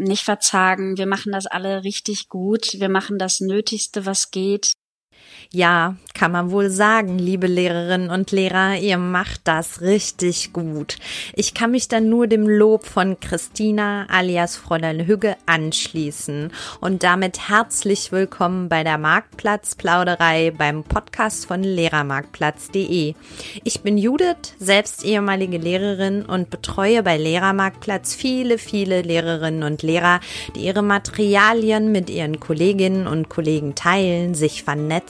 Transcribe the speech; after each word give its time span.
nicht 0.00 0.24
verzagen. 0.24 0.96
Wir 0.96 1.06
machen 1.06 1.32
das 1.32 1.46
alle 1.46 1.84
richtig 1.84 2.28
gut. 2.28 2.74
Wir 2.74 2.88
machen 2.88 3.18
das 3.18 3.40
Nötigste, 3.40 4.06
was 4.06 4.30
geht. 4.30 4.72
Ja, 5.52 5.96
kann 6.14 6.30
man 6.30 6.52
wohl 6.52 6.70
sagen, 6.70 7.18
liebe 7.18 7.48
Lehrerinnen 7.48 8.10
und 8.10 8.30
Lehrer, 8.30 8.76
ihr 8.76 8.98
macht 8.98 9.40
das 9.44 9.80
richtig 9.80 10.52
gut. 10.52 10.96
Ich 11.34 11.54
kann 11.54 11.72
mich 11.72 11.88
dann 11.88 12.08
nur 12.08 12.28
dem 12.28 12.48
Lob 12.48 12.86
von 12.86 13.18
Christina 13.18 14.06
alias 14.08 14.54
Fräulein 14.54 15.06
Hügge 15.06 15.34
anschließen 15.46 16.52
und 16.80 17.02
damit 17.02 17.48
herzlich 17.48 18.12
willkommen 18.12 18.68
bei 18.68 18.84
der 18.84 18.96
Marktplatzplauderei 18.96 20.52
beim 20.56 20.84
Podcast 20.84 21.46
von 21.46 21.64
Lehrermarktplatz.de. 21.64 23.14
Ich 23.64 23.80
bin 23.80 23.98
Judith, 23.98 24.54
selbst 24.60 25.04
ehemalige 25.04 25.58
Lehrerin 25.58 26.24
und 26.24 26.50
betreue 26.50 27.02
bei 27.02 27.16
Lehrermarktplatz 27.16 28.14
viele, 28.14 28.58
viele 28.58 29.02
Lehrerinnen 29.02 29.64
und 29.64 29.82
Lehrer, 29.82 30.20
die 30.54 30.60
ihre 30.60 30.82
Materialien 30.82 31.90
mit 31.90 32.08
ihren 32.08 32.38
Kolleginnen 32.38 33.08
und 33.08 33.28
Kollegen 33.28 33.74
teilen, 33.74 34.34
sich 34.34 34.62
vernetzen 34.62 35.09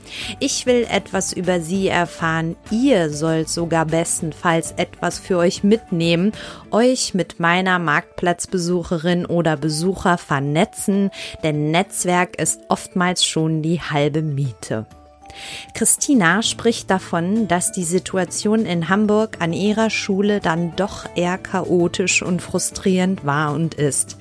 Ich 0.39 0.65
will 0.65 0.85
etwas 0.89 1.33
über 1.33 1.61
sie 1.61 1.87
erfahren. 1.87 2.55
Ihr 2.69 3.09
sollt 3.09 3.49
sogar 3.49 3.85
bestenfalls 3.85 4.73
etwas 4.77 5.19
für 5.19 5.37
euch 5.37 5.63
mitnehmen, 5.63 6.31
euch 6.71 7.13
mit 7.13 7.39
meiner 7.39 7.79
Marktplatzbesucherin 7.79 9.25
oder 9.25 9.57
Besucher 9.57 10.17
vernetzen, 10.17 11.11
denn 11.43 11.71
Netzwerk 11.71 12.39
ist 12.39 12.61
oftmals 12.69 13.25
schon 13.25 13.61
die 13.61 13.81
halbe 13.81 14.21
Miete. 14.21 14.85
Christina 15.73 16.41
spricht 16.41 16.89
davon, 16.89 17.47
dass 17.47 17.71
die 17.71 17.83
Situation 17.83 18.65
in 18.65 18.89
Hamburg 18.89 19.37
an 19.39 19.53
ihrer 19.53 19.89
Schule 19.89 20.39
dann 20.39 20.75
doch 20.75 21.05
eher 21.15 21.37
chaotisch 21.37 22.21
und 22.21 22.41
frustrierend 22.41 23.25
war 23.25 23.53
und 23.53 23.75
ist. 23.75 24.17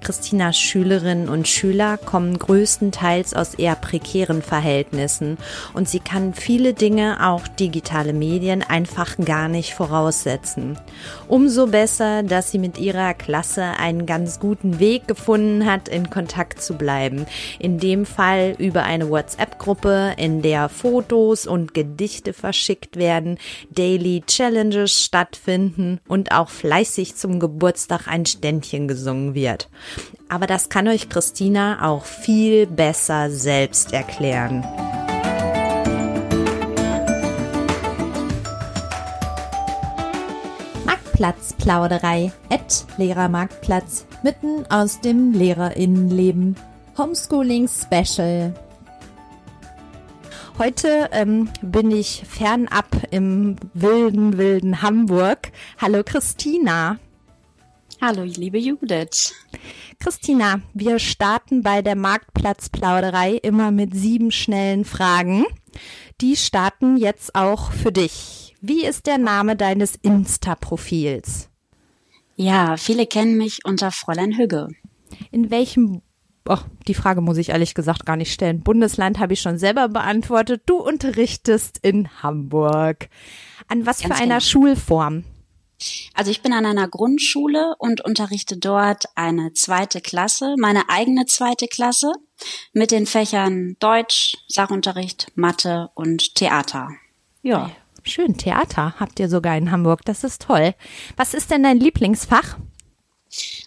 Christinas 0.00 0.58
Schülerinnen 0.58 1.28
und 1.28 1.48
Schüler 1.48 1.98
kommen 1.98 2.38
größtenteils 2.38 3.34
aus 3.34 3.54
eher 3.54 3.76
prekären 3.76 4.42
Verhältnissen 4.42 5.38
und 5.72 5.88
sie 5.88 6.00
kann 6.00 6.34
viele 6.34 6.74
Dinge, 6.74 7.26
auch 7.26 7.46
digitale 7.48 8.12
Medien, 8.12 8.62
einfach 8.62 9.16
gar 9.24 9.48
nicht 9.48 9.74
voraussetzen. 9.74 10.78
Umso 11.28 11.66
besser, 11.66 12.22
dass 12.22 12.50
sie 12.50 12.58
mit 12.58 12.78
ihrer 12.78 13.14
Klasse 13.14 13.62
einen 13.78 14.06
ganz 14.06 14.40
guten 14.40 14.78
Weg 14.78 15.08
gefunden 15.08 15.66
hat, 15.66 15.88
in 15.88 16.10
Kontakt 16.10 16.62
zu 16.62 16.74
bleiben. 16.74 17.26
In 17.58 17.78
dem 17.78 18.06
Fall 18.06 18.54
über 18.58 18.84
eine 18.84 19.10
WhatsApp-Gruppe, 19.10 20.14
in 20.16 20.42
der 20.42 20.53
der 20.54 20.68
Fotos 20.68 21.48
und 21.48 21.74
Gedichte 21.74 22.32
verschickt 22.32 22.96
werden, 22.96 23.38
Daily 23.70 24.22
Challenges 24.24 25.02
stattfinden 25.02 25.98
und 26.06 26.30
auch 26.30 26.48
fleißig 26.48 27.16
zum 27.16 27.40
Geburtstag 27.40 28.06
ein 28.06 28.24
Ständchen 28.24 28.86
gesungen 28.86 29.34
wird. 29.34 29.68
Aber 30.28 30.46
das 30.46 30.68
kann 30.68 30.86
euch 30.86 31.08
Christina 31.08 31.84
auch 31.90 32.04
viel 32.04 32.68
besser 32.68 33.30
selbst 33.30 33.92
erklären. 33.92 34.62
Marktplatzplauderei 40.86 42.30
at 42.48 42.86
Lehrermarktplatz 42.96 44.06
mitten 44.22 44.64
aus 44.70 45.00
dem 45.00 45.32
Lehrerinnenleben. 45.32 46.54
Homeschooling 46.96 47.66
Special 47.66 48.54
Heute 50.56 51.08
ähm, 51.10 51.50
bin 51.62 51.90
ich 51.90 52.22
fernab 52.28 52.86
im 53.10 53.56
wilden, 53.74 54.38
wilden 54.38 54.82
Hamburg. 54.82 55.50
Hallo 55.80 56.04
Christina. 56.04 57.00
Hallo, 58.00 58.22
liebe 58.22 58.58
Judith. 58.58 59.34
Christina, 59.98 60.60
wir 60.72 61.00
starten 61.00 61.62
bei 61.62 61.82
der 61.82 61.96
Marktplatzplauderei 61.96 63.32
immer 63.32 63.72
mit 63.72 63.96
sieben 63.96 64.30
schnellen 64.30 64.84
Fragen. 64.84 65.44
Die 66.20 66.36
starten 66.36 66.98
jetzt 66.98 67.34
auch 67.34 67.72
für 67.72 67.90
dich. 67.90 68.54
Wie 68.60 68.84
ist 68.84 69.06
der 69.06 69.18
Name 69.18 69.56
deines 69.56 69.96
Insta-Profils? 69.96 71.48
Ja, 72.36 72.76
viele 72.76 73.06
kennen 73.06 73.36
mich 73.36 73.64
unter 73.64 73.90
Fräulein 73.90 74.38
Hügge. 74.38 74.68
In 75.32 75.50
welchem 75.50 76.00
Oh, 76.46 76.58
die 76.86 76.94
Frage 76.94 77.22
muss 77.22 77.38
ich 77.38 77.50
ehrlich 77.50 77.74
gesagt 77.74 78.04
gar 78.04 78.16
nicht 78.16 78.32
stellen. 78.32 78.60
Bundesland 78.60 79.18
habe 79.18 79.32
ich 79.32 79.40
schon 79.40 79.56
selber 79.56 79.88
beantwortet. 79.88 80.62
Du 80.66 80.76
unterrichtest 80.76 81.78
in 81.82 82.22
Hamburg. 82.22 83.08
An 83.68 83.86
was 83.86 84.02
Ganz 84.02 84.14
für 84.14 84.22
einer 84.22 84.38
genau. 84.38 84.40
Schulform? 84.40 85.24
Also 86.14 86.30
ich 86.30 86.42
bin 86.42 86.52
an 86.52 86.66
einer 86.66 86.88
Grundschule 86.88 87.74
und 87.78 88.02
unterrichte 88.02 88.56
dort 88.56 89.06
eine 89.14 89.52
zweite 89.54 90.00
Klasse, 90.00 90.54
meine 90.58 90.88
eigene 90.88 91.26
zweite 91.26 91.66
Klasse 91.66 92.12
mit 92.72 92.90
den 92.90 93.06
Fächern 93.06 93.76
Deutsch, 93.80 94.36
Sachunterricht, 94.48 95.32
Mathe 95.34 95.90
und 95.94 96.34
Theater. 96.34 96.90
Ja. 97.42 97.70
Schön, 98.06 98.36
Theater 98.36 98.94
habt 99.00 99.18
ihr 99.18 99.30
sogar 99.30 99.56
in 99.56 99.70
Hamburg. 99.70 100.04
Das 100.04 100.24
ist 100.24 100.42
toll. 100.42 100.74
Was 101.16 101.32
ist 101.32 101.50
denn 101.50 101.62
dein 101.62 101.80
Lieblingsfach? 101.80 102.58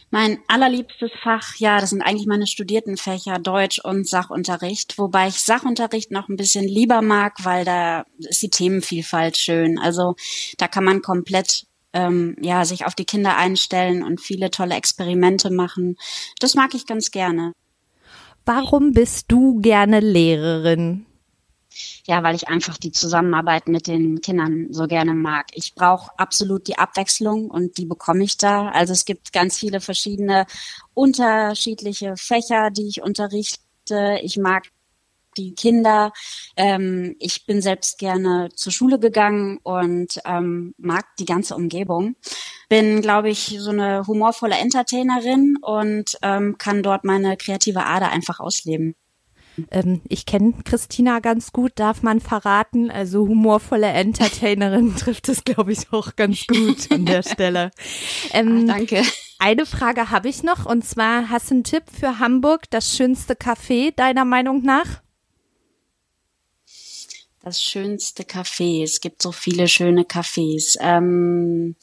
Mein 0.09 0.39
allerliebstes 0.47 1.11
Fach, 1.21 1.55
ja, 1.57 1.81
das 1.81 1.89
sind 1.89 2.01
eigentlich 2.01 2.27
meine 2.27 2.47
studierten 2.47 2.95
Fächer 2.95 3.39
Deutsch 3.39 3.79
und 3.79 4.07
Sachunterricht, 4.07 4.97
wobei 4.97 5.27
ich 5.27 5.41
Sachunterricht 5.41 6.11
noch 6.11 6.29
ein 6.29 6.37
bisschen 6.37 6.65
lieber 6.65 7.01
mag, 7.01 7.33
weil 7.43 7.65
da 7.65 8.05
ist 8.19 8.41
die 8.41 8.49
Themenvielfalt 8.49 9.35
schön. 9.35 9.77
Also 9.77 10.15
da 10.57 10.69
kann 10.69 10.85
man 10.85 11.01
komplett 11.01 11.65
ähm, 11.91 12.37
ja 12.41 12.63
sich 12.63 12.85
auf 12.85 12.95
die 12.95 13.05
Kinder 13.05 13.35
einstellen 13.35 14.01
und 14.01 14.21
viele 14.21 14.49
tolle 14.49 14.75
Experimente 14.75 15.49
machen. 15.49 15.97
Das 16.39 16.55
mag 16.55 16.73
ich 16.73 16.85
ganz 16.85 17.11
gerne. 17.11 17.51
Warum 18.45 18.93
bist 18.93 19.25
du 19.29 19.59
gerne 19.59 19.99
Lehrerin? 19.99 21.06
Ja, 22.05 22.23
weil 22.23 22.35
ich 22.35 22.47
einfach 22.47 22.77
die 22.77 22.91
Zusammenarbeit 22.91 23.67
mit 23.67 23.87
den 23.87 24.21
Kindern 24.21 24.67
so 24.71 24.87
gerne 24.87 25.13
mag. 25.13 25.47
Ich 25.53 25.75
brauche 25.75 26.11
absolut 26.17 26.67
die 26.67 26.77
Abwechslung 26.77 27.49
und 27.49 27.77
die 27.77 27.85
bekomme 27.85 28.23
ich 28.23 28.37
da. 28.37 28.69
Also 28.69 28.93
es 28.93 29.05
gibt 29.05 29.33
ganz 29.33 29.57
viele 29.57 29.81
verschiedene 29.81 30.45
unterschiedliche 30.93 32.15
Fächer, 32.17 32.69
die 32.71 32.87
ich 32.87 33.01
unterrichte. 33.01 34.19
Ich 34.21 34.37
mag 34.37 34.63
die 35.37 35.53
Kinder. 35.55 36.11
Ähm, 36.55 37.15
ich 37.19 37.45
bin 37.45 37.61
selbst 37.61 37.97
gerne 37.99 38.49
zur 38.55 38.71
Schule 38.71 38.99
gegangen 38.99 39.59
und 39.63 40.19
ähm, 40.25 40.73
mag 40.77 41.05
die 41.19 41.25
ganze 41.25 41.55
Umgebung. 41.55 42.15
Bin, 42.69 43.01
glaube 43.01 43.29
ich, 43.29 43.57
so 43.59 43.69
eine 43.69 44.05
humorvolle 44.07 44.55
Entertainerin 44.55 45.57
und 45.61 46.17
ähm, 46.21 46.57
kann 46.57 46.83
dort 46.83 47.03
meine 47.03 47.37
kreative 47.37 47.85
Ader 47.85 48.09
einfach 48.09 48.39
ausleben. 48.39 48.95
Ähm, 49.71 50.01
ich 50.07 50.25
kenne 50.25 50.53
Christina 50.63 51.19
ganz 51.19 51.51
gut, 51.51 51.73
darf 51.75 52.03
man 52.03 52.19
verraten. 52.19 52.91
Also 52.91 53.27
humorvolle 53.27 53.87
Entertainerin 53.87 54.95
trifft 54.97 55.29
es, 55.29 55.43
glaube 55.43 55.71
ich, 55.71 55.91
auch 55.91 56.15
ganz 56.15 56.45
gut 56.47 56.91
an 56.91 57.05
der 57.05 57.23
Stelle. 57.23 57.71
Ähm, 58.31 58.67
Ach, 58.69 58.75
danke. 58.75 59.03
Eine 59.39 59.65
Frage 59.65 60.09
habe 60.09 60.27
ich 60.27 60.43
noch 60.43 60.65
und 60.65 60.83
zwar 60.83 61.29
hast 61.29 61.49
du 61.49 61.55
einen 61.55 61.63
Tipp 61.63 61.83
für 61.91 62.19
Hamburg, 62.19 62.69
das 62.69 62.95
schönste 62.95 63.35
Café 63.35 63.95
deiner 63.95 64.25
Meinung 64.25 64.63
nach? 64.63 65.01
Das 67.41 67.63
schönste 67.63 68.23
Café. 68.23 68.83
Es 68.83 68.99
gibt 68.99 69.21
so 69.21 69.31
viele 69.31 69.67
schöne 69.67 70.03
Cafés. 70.03 70.75
Ähm, 70.81 71.75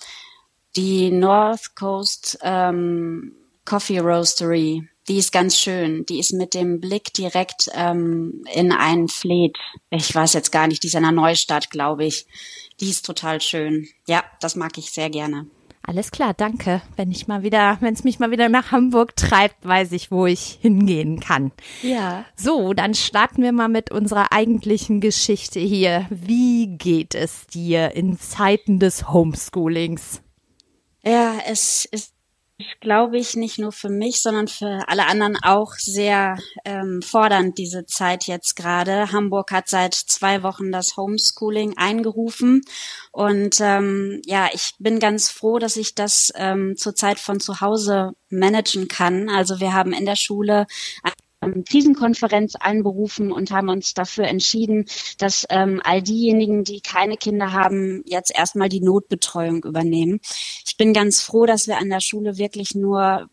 die 0.77 1.11
North 1.11 1.75
Coast 1.75 2.39
ähm, 2.43 3.33
Coffee 3.65 4.01
Roastery 4.01 4.89
die 5.09 5.19
ist 5.19 5.33
ganz 5.33 5.59
schön. 5.59 6.07
Die 6.07 6.19
ist 6.19 6.33
mit 6.33 6.55
dem 6.55 6.81
Blick 6.81 7.13
direkt 7.13 7.71
ähm, 7.75 8.45
in 8.53 8.73
einen 8.73 9.09
Fleet. 9.09 9.57
Ich 9.91 10.15
weiß 10.15 10.33
jetzt 10.33 10.53
gar 10.53 10.67
nicht, 10.67 10.83
die 10.83 10.89
ist 10.89 10.95
in 10.95 11.03
der 11.03 11.13
Neustadt, 11.13 11.71
glaube 11.71 12.05
ich. 12.05 12.27
Die 12.81 12.91
ist 12.91 13.05
total 13.05 13.41
schön. 13.41 13.89
Ja, 14.07 14.25
das 14.41 14.57
mag 14.57 14.79
ich 14.79 14.91
sehr 14.91 15.11
gerne. 15.11 15.47
Alles 15.87 16.11
klar, 16.11 16.33
danke. 16.33 16.81
Wenn 16.97 17.11
ich 17.11 17.29
mal 17.29 17.43
wieder, 17.43 17.77
wenn 17.81 17.93
es 17.93 18.05
mich 18.05 18.19
mal 18.19 18.31
wieder 18.31 18.49
nach 18.49 18.73
Hamburg 18.73 19.15
treibt, 19.17 19.67
weiß 19.67 19.93
ich, 19.93 20.11
wo 20.11 20.25
ich 20.25 20.59
hingehen 20.63 21.21
kann. 21.21 21.53
Ja. 21.83 22.25
So, 22.37 22.73
dann 22.73 22.95
starten 22.95 23.43
wir 23.43 23.53
mal 23.53 23.69
mit 23.69 23.91
unserer 23.91 24.33
eigentlichen 24.33 25.03
Geschichte 25.03 25.61
hier. 25.61 26.07
Wie 26.09 26.79
geht 26.79 27.15
es 27.15 27.47
dir 27.47 27.93
in 27.95 28.19
Zeiten 28.19 28.79
des 28.79 29.11
Homeschoolings? 29.11 30.23
Ja, 31.05 31.35
es 31.47 31.85
ist 31.85 32.14
glaube 32.81 33.19
ich, 33.19 33.35
nicht 33.35 33.59
nur 33.59 33.73
für 33.73 33.89
mich, 33.89 34.23
sondern 34.23 34.47
für 34.47 34.85
alle 34.87 35.07
anderen 35.07 35.37
auch 35.43 35.75
sehr 35.75 36.39
ähm, 36.65 37.03
fordernd, 37.03 37.59
diese 37.59 37.85
Zeit 37.87 38.25
jetzt 38.25 38.55
gerade. 38.55 39.11
Hamburg 39.13 39.51
hat 39.51 39.69
seit 39.69 39.95
zwei 39.95 40.43
Wochen 40.43 40.71
das 40.71 40.97
Homeschooling 40.97 41.77
eingerufen. 41.77 42.63
Und 43.11 43.61
ähm, 43.61 44.23
ja, 44.25 44.49
ich 44.53 44.75
bin 44.79 45.01
ganz 45.01 45.31
froh, 45.31 45.59
dass 45.59 45.77
ich 45.77 45.95
das 45.95 46.33
ähm, 46.37 46.77
zurzeit 46.77 47.19
von 47.19 47.41
zu 47.41 47.61
Hause 47.61 48.13
managen 48.31 48.87
kann. 48.89 49.29
Also 49.29 49.59
wir 49.61 49.73
haben 49.73 49.93
in 49.93 50.07
der 50.07 50.17
Schule 50.17 50.67
Krisenkonferenz 51.65 52.55
einberufen 52.57 53.33
und 53.33 53.51
haben 53.51 53.69
uns 53.69 53.95
dafür 53.95 54.25
entschieden, 54.25 54.87
dass 55.19 55.47
ähm, 55.51 55.81
all 55.85 56.03
diejenigen, 56.03 56.65
die 56.65 56.81
keine 56.81 57.17
Kinder 57.17 57.53
haben, 57.53 58.03
jetzt 58.07 58.37
erstmal 58.37 58.69
die 58.69 58.81
Notbetreuung 58.81 59.65
übernehmen. 59.65 60.21
Ich 60.67 60.77
bin 60.77 60.93
ganz 60.93 61.21
froh, 61.23 61.47
dass 61.47 61.67
wir 61.67 61.79
an 61.79 61.91
der 61.91 62.01
Schule 62.01 62.39
wirklich 62.39 62.75
nur 62.75 63.29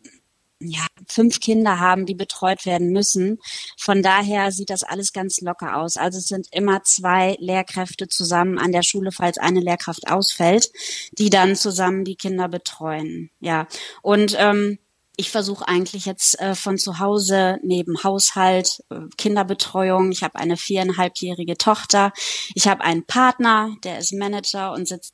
ja, 0.63 0.85
fünf 1.07 1.39
Kinder 1.39 1.79
haben, 1.79 2.05
die 2.05 2.13
betreut 2.13 2.65
werden 2.65 2.91
müssen. 2.91 3.39
Von 3.77 4.01
daher 4.01 4.51
sieht 4.51 4.69
das 4.69 4.83
alles 4.83 5.13
ganz 5.13 5.41
locker 5.41 5.77
aus. 5.77 5.97
Also 5.97 6.19
es 6.19 6.27
sind 6.27 6.47
immer 6.51 6.83
zwei 6.83 7.35
Lehrkräfte 7.39 8.07
zusammen 8.07 8.57
an 8.57 8.71
der 8.71 8.83
Schule, 8.83 9.11
falls 9.11 9.37
eine 9.37 9.59
Lehrkraft 9.59 10.09
ausfällt, 10.09 10.71
die 11.13 11.29
dann 11.29 11.55
zusammen 11.55 12.05
die 12.05 12.15
Kinder 12.15 12.47
betreuen. 12.47 13.31
Ja, 13.39 13.67
und 14.01 14.35
ähm, 14.37 14.77
ich 15.21 15.29
versuche 15.29 15.67
eigentlich 15.67 16.05
jetzt 16.05 16.39
äh, 16.41 16.55
von 16.55 16.79
zu 16.79 16.97
Hause 16.97 17.59
neben 17.61 18.03
Haushalt, 18.03 18.83
äh, 18.89 19.01
Kinderbetreuung. 19.17 20.11
Ich 20.11 20.23
habe 20.23 20.39
eine 20.39 20.57
viereinhalbjährige 20.57 21.57
Tochter. 21.59 22.11
Ich 22.55 22.67
habe 22.67 22.83
einen 22.83 23.05
Partner, 23.05 23.69
der 23.83 23.99
ist 23.99 24.13
Manager 24.13 24.73
und 24.73 24.87
sitzt 24.87 25.13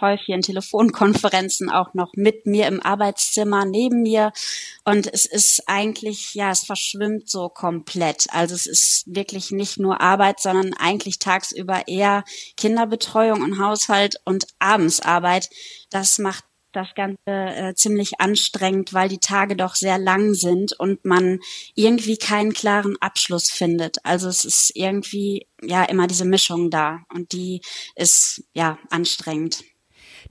häufig 0.00 0.28
in 0.28 0.42
Telefonkonferenzen 0.42 1.68
auch 1.68 1.94
noch 1.94 2.12
mit 2.14 2.46
mir 2.46 2.68
im 2.68 2.80
Arbeitszimmer 2.80 3.64
neben 3.64 4.02
mir. 4.02 4.32
Und 4.84 5.12
es 5.12 5.26
ist 5.26 5.64
eigentlich, 5.66 6.32
ja, 6.34 6.52
es 6.52 6.62
verschwimmt 6.62 7.28
so 7.28 7.48
komplett. 7.48 8.26
Also 8.30 8.54
es 8.54 8.66
ist 8.66 9.02
wirklich 9.06 9.50
nicht 9.50 9.80
nur 9.80 10.00
Arbeit, 10.00 10.38
sondern 10.38 10.74
eigentlich 10.74 11.18
tagsüber 11.18 11.88
eher 11.88 12.22
Kinderbetreuung 12.56 13.42
und 13.42 13.58
Haushalt 13.58 14.20
und 14.24 14.46
Abendsarbeit. 14.60 15.50
Das 15.90 16.20
macht 16.20 16.44
das 16.72 16.88
Ganze 16.94 17.18
äh, 17.26 17.74
ziemlich 17.74 18.20
anstrengend, 18.20 18.92
weil 18.92 19.08
die 19.08 19.18
Tage 19.18 19.56
doch 19.56 19.74
sehr 19.74 19.98
lang 19.98 20.34
sind 20.34 20.72
und 20.78 21.04
man 21.04 21.40
irgendwie 21.74 22.16
keinen 22.16 22.52
klaren 22.52 22.96
Abschluss 23.00 23.50
findet. 23.50 24.04
Also 24.04 24.28
es 24.28 24.44
ist 24.44 24.72
irgendwie 24.74 25.46
ja 25.62 25.84
immer 25.84 26.06
diese 26.06 26.24
Mischung 26.24 26.70
da 26.70 27.00
und 27.12 27.32
die 27.32 27.60
ist 27.96 28.44
ja 28.54 28.78
anstrengend. 28.90 29.62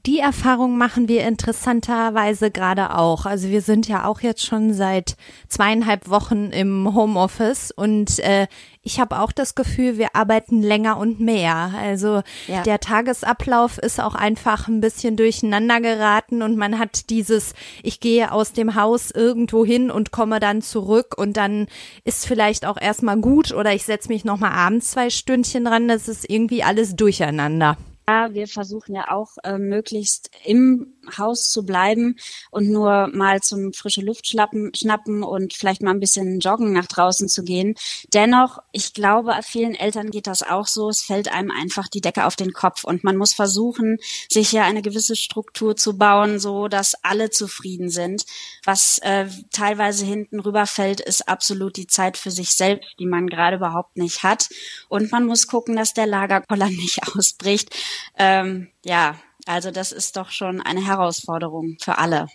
Die 0.06 0.20
Erfahrung 0.20 0.78
machen 0.78 1.10
wir 1.10 1.28
interessanterweise 1.28 2.52
gerade 2.52 2.96
auch. 2.96 3.26
Also 3.26 3.50
wir 3.50 3.62
sind 3.62 3.88
ja 3.88 4.06
auch 4.06 4.22
jetzt 4.22 4.46
schon 4.46 4.74
seit 4.74 5.18
zweieinhalb 5.50 6.10
Wochen 6.10 6.52
im 6.52 6.96
Homeoffice 6.96 7.72
und 7.72 8.20
äh, 8.20 8.48
ich 8.82 9.02
habe 9.02 9.20
auch 9.20 9.34
das 9.34 9.56
Gefühl, 9.56 9.98
wir 9.98 10.16
arbeiten 10.16 10.62
länger 10.62 10.98
und 10.98 11.20
mehr. 11.20 11.74
Also 11.78 12.22
ja. 12.48 12.64
der 12.64 12.80
Tagesablauf 12.80 13.78
ist 13.78 14.00
auch 14.00 14.16
einfach 14.16 14.70
ein 14.70 14.80
bisschen 14.80 15.18
durcheinander 15.18 15.82
geraten 15.82 16.44
und 16.44 16.56
man 16.56 16.80
hat 16.80 17.10
dieses, 17.10 17.54
ich 17.84 18.00
gehe 18.00 18.32
aus 18.32 18.54
dem 18.54 18.76
Haus 18.76 19.12
irgendwo 19.12 19.66
hin 19.66 19.92
und 19.92 20.12
komme 20.12 20.40
dann 20.40 20.62
zurück 20.62 21.16
und 21.18 21.36
dann 21.36 21.68
ist 22.06 22.26
vielleicht 22.26 22.66
auch 22.66 22.80
erstmal 22.80 23.18
gut 23.18 23.54
oder 23.54 23.74
ich 23.74 23.84
setze 23.84 24.08
mich 24.08 24.24
nochmal 24.24 24.54
abends 24.54 24.92
zwei 24.92 25.10
Stündchen 25.10 25.66
dran. 25.66 25.90
Das 25.90 26.08
ist 26.08 26.30
irgendwie 26.30 26.64
alles 26.64 26.96
durcheinander. 26.96 27.76
Ja, 28.10 28.34
wir 28.34 28.48
versuchen 28.48 28.96
ja 28.96 29.12
auch 29.12 29.38
äh, 29.44 29.60
möglichst 29.60 30.32
im 30.44 30.96
Haus 31.18 31.50
zu 31.50 31.66
bleiben 31.66 32.18
und 32.52 32.70
nur 32.70 33.08
mal 33.08 33.42
zum 33.42 33.74
frische 33.74 34.02
Luft 34.02 34.28
schnappen, 34.28 34.74
schnappen 34.76 35.24
und 35.24 35.54
vielleicht 35.54 35.82
mal 35.82 35.92
ein 35.92 36.00
bisschen 36.00 36.40
joggen 36.40 36.74
nach 36.74 36.88
draußen 36.88 37.28
zu 37.28 37.44
gehen. 37.44 37.76
Dennoch, 38.14 38.60
ich 38.72 38.94
glaube, 38.94 39.34
vielen 39.44 39.76
Eltern 39.76 40.12
geht 40.12 40.28
das 40.28 40.44
auch 40.44 40.68
so. 40.68 40.90
Es 40.90 41.02
fällt 41.02 41.32
einem 41.32 41.52
einfach 41.52 41.88
die 41.88 42.02
Decke 42.02 42.26
auf 42.26 42.36
den 42.36 42.54
Kopf 42.54 42.84
und 42.84 43.04
man 43.04 43.18
muss 43.18 43.34
versuchen, 43.34 43.98
sich 44.30 44.52
ja 44.52 44.64
eine 44.64 44.82
gewisse 44.82 45.16
Struktur 45.16 45.76
zu 45.76 45.98
bauen, 45.98 46.40
so 46.40 46.68
dass 46.68 46.96
alle 47.04 47.30
zufrieden 47.30 47.90
sind. 47.90 48.26
Was 48.64 49.00
äh, 49.00 49.28
teilweise 49.52 50.06
hinten 50.06 50.40
rüberfällt, 50.40 51.00
ist 51.02 51.28
absolut 51.28 51.78
die 51.78 51.88
Zeit 51.88 52.18
für 52.18 52.32
sich 52.32 52.52
selbst, 52.52 52.90
die 53.00 53.06
man 53.06 53.28
gerade 53.28 53.58
überhaupt 53.58 53.98
nicht 53.98 54.24
hat. 54.24 54.50
Und 54.88 55.12
man 55.12 55.26
muss 55.26 55.48
gucken, 55.48 55.76
dass 55.76 55.94
der 55.94 56.08
Lagerkoller 56.08 56.70
nicht 56.70 57.00
ausbricht 57.16 57.70
ähm, 58.18 58.68
ja, 58.84 59.16
also 59.50 59.72
das 59.72 59.92
ist 59.92 60.16
doch 60.16 60.30
schon 60.30 60.62
eine 60.62 60.86
Herausforderung 60.86 61.78
für 61.82 61.98
alle. 61.98 62.28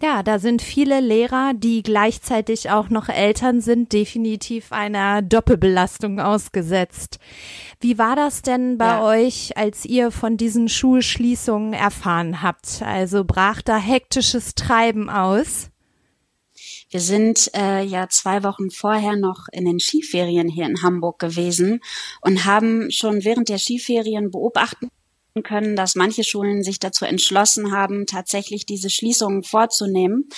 Ja, 0.00 0.22
da 0.22 0.38
sind 0.38 0.62
viele 0.62 1.00
Lehrer, 1.00 1.54
die 1.54 1.82
gleichzeitig 1.82 2.70
auch 2.70 2.88
noch 2.88 3.08
Eltern 3.08 3.60
sind, 3.60 3.92
definitiv 3.92 4.70
einer 4.70 5.22
Doppelbelastung 5.22 6.20
ausgesetzt. 6.20 7.18
Wie 7.80 7.98
war 7.98 8.14
das 8.14 8.42
denn 8.42 8.78
bei 8.78 8.86
ja. 8.86 9.04
euch, 9.04 9.56
als 9.56 9.84
ihr 9.84 10.12
von 10.12 10.36
diesen 10.36 10.68
Schulschließungen 10.68 11.72
erfahren 11.72 12.42
habt? 12.42 12.80
Also 12.82 13.24
brach 13.24 13.60
da 13.62 13.76
hektisches 13.76 14.54
Treiben 14.54 15.10
aus? 15.10 15.68
Wir 16.90 17.00
sind 17.00 17.50
äh, 17.56 17.82
ja 17.82 18.08
zwei 18.08 18.44
Wochen 18.44 18.70
vorher 18.70 19.16
noch 19.16 19.46
in 19.50 19.64
den 19.64 19.80
Skiferien 19.80 20.48
hier 20.48 20.66
in 20.66 20.82
Hamburg 20.82 21.18
gewesen 21.18 21.80
und 22.20 22.44
haben 22.44 22.90
schon 22.92 23.24
während 23.24 23.48
der 23.48 23.58
Skiferien 23.58 24.30
beobachten 24.30 24.90
können, 25.42 25.76
dass 25.76 25.94
manche 25.94 26.24
Schulen 26.24 26.62
sich 26.62 26.78
dazu 26.78 27.06
entschlossen 27.06 27.72
haben, 27.72 28.06
tatsächlich 28.06 28.66
diese 28.66 28.90
Schließungen 28.90 29.42
vorzunehmen. 29.42 30.28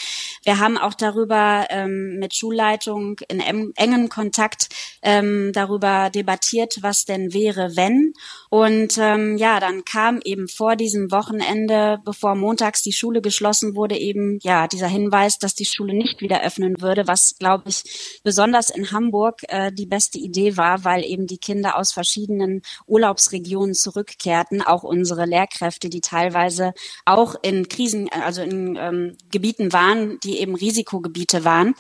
Wir 0.44 0.60
haben 0.60 0.78
auch 0.78 0.94
darüber 0.94 1.66
ähm, 1.70 2.18
mit 2.20 2.34
Schulleitung 2.36 3.18
in 3.28 3.40
engem 3.40 4.08
Kontakt 4.08 4.68
ähm, 5.02 5.50
darüber 5.52 6.10
debattiert, 6.10 6.78
was 6.82 7.04
denn 7.04 7.34
wäre, 7.34 7.74
wenn. 7.74 8.12
Und 8.54 8.98
ähm, 8.98 9.36
ja, 9.36 9.58
dann 9.58 9.84
kam 9.84 10.20
eben 10.24 10.46
vor 10.46 10.76
diesem 10.76 11.10
Wochenende, 11.10 11.98
bevor 12.04 12.36
montags 12.36 12.82
die 12.82 12.92
Schule 12.92 13.20
geschlossen 13.20 13.74
wurde, 13.74 13.98
eben 13.98 14.38
ja 14.42 14.68
dieser 14.68 14.86
Hinweis, 14.86 15.40
dass 15.40 15.56
die 15.56 15.64
Schule 15.64 15.92
nicht 15.92 16.20
wieder 16.20 16.40
öffnen 16.40 16.80
würde, 16.80 17.08
was 17.08 17.34
glaube 17.40 17.64
ich 17.66 18.20
besonders 18.22 18.70
in 18.70 18.92
Hamburg 18.92 19.40
äh, 19.48 19.72
die 19.72 19.86
beste 19.86 20.18
Idee 20.20 20.56
war, 20.56 20.84
weil 20.84 21.04
eben 21.04 21.26
die 21.26 21.38
Kinder 21.38 21.76
aus 21.76 21.90
verschiedenen 21.90 22.62
Urlaubsregionen 22.86 23.74
zurückkehrten, 23.74 24.62
auch 24.62 24.84
unsere 24.84 25.26
Lehrkräfte, 25.26 25.88
die 25.88 26.00
teilweise 26.00 26.74
auch 27.04 27.34
in 27.42 27.66
Krisen, 27.66 28.08
also 28.08 28.42
in 28.42 28.76
ähm, 28.76 29.16
Gebieten 29.32 29.72
waren, 29.72 30.20
die 30.22 30.38
eben 30.38 30.54
Risikogebiete 30.54 31.44
waren. 31.44 31.74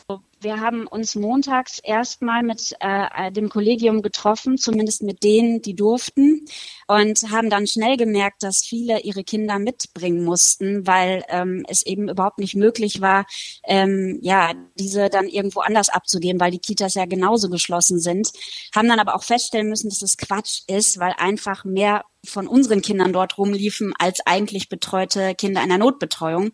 Wir 0.44 0.60
haben 0.60 0.86
uns 0.86 1.14
montags 1.14 1.78
erstmal 1.78 2.42
mit 2.42 2.76
äh, 2.80 3.32
dem 3.32 3.48
Kollegium 3.48 4.02
getroffen, 4.02 4.58
zumindest 4.58 5.02
mit 5.02 5.24
denen, 5.24 5.62
die 5.62 5.74
durften, 5.74 6.44
und 6.86 7.30
haben 7.30 7.48
dann 7.48 7.66
schnell 7.66 7.96
gemerkt, 7.96 8.42
dass 8.42 8.62
viele 8.62 9.00
ihre 9.00 9.24
Kinder 9.24 9.58
mitbringen 9.58 10.22
mussten, 10.22 10.86
weil 10.86 11.24
ähm, 11.28 11.64
es 11.66 11.84
eben 11.84 12.10
überhaupt 12.10 12.38
nicht 12.38 12.56
möglich 12.56 13.00
war, 13.00 13.24
ähm, 13.66 14.18
ja, 14.20 14.52
diese 14.78 15.08
dann 15.08 15.28
irgendwo 15.28 15.60
anders 15.60 15.88
abzugeben, 15.88 16.38
weil 16.40 16.50
die 16.50 16.58
Kitas 16.58 16.92
ja 16.92 17.06
genauso 17.06 17.48
geschlossen 17.48 17.98
sind. 17.98 18.30
Haben 18.74 18.88
dann 18.88 19.00
aber 19.00 19.14
auch 19.14 19.24
feststellen 19.24 19.70
müssen, 19.70 19.88
dass 19.88 20.02
es 20.02 20.18
Quatsch 20.18 20.60
ist, 20.66 20.98
weil 21.00 21.14
einfach 21.16 21.64
mehr 21.64 22.04
von 22.22 22.46
unseren 22.46 22.82
Kindern 22.82 23.14
dort 23.14 23.38
rumliefen 23.38 23.94
als 23.98 24.20
eigentlich 24.26 24.68
betreute 24.68 25.34
Kinder 25.34 25.62
in 25.62 25.70
der 25.70 25.78
Notbetreuung 25.78 26.52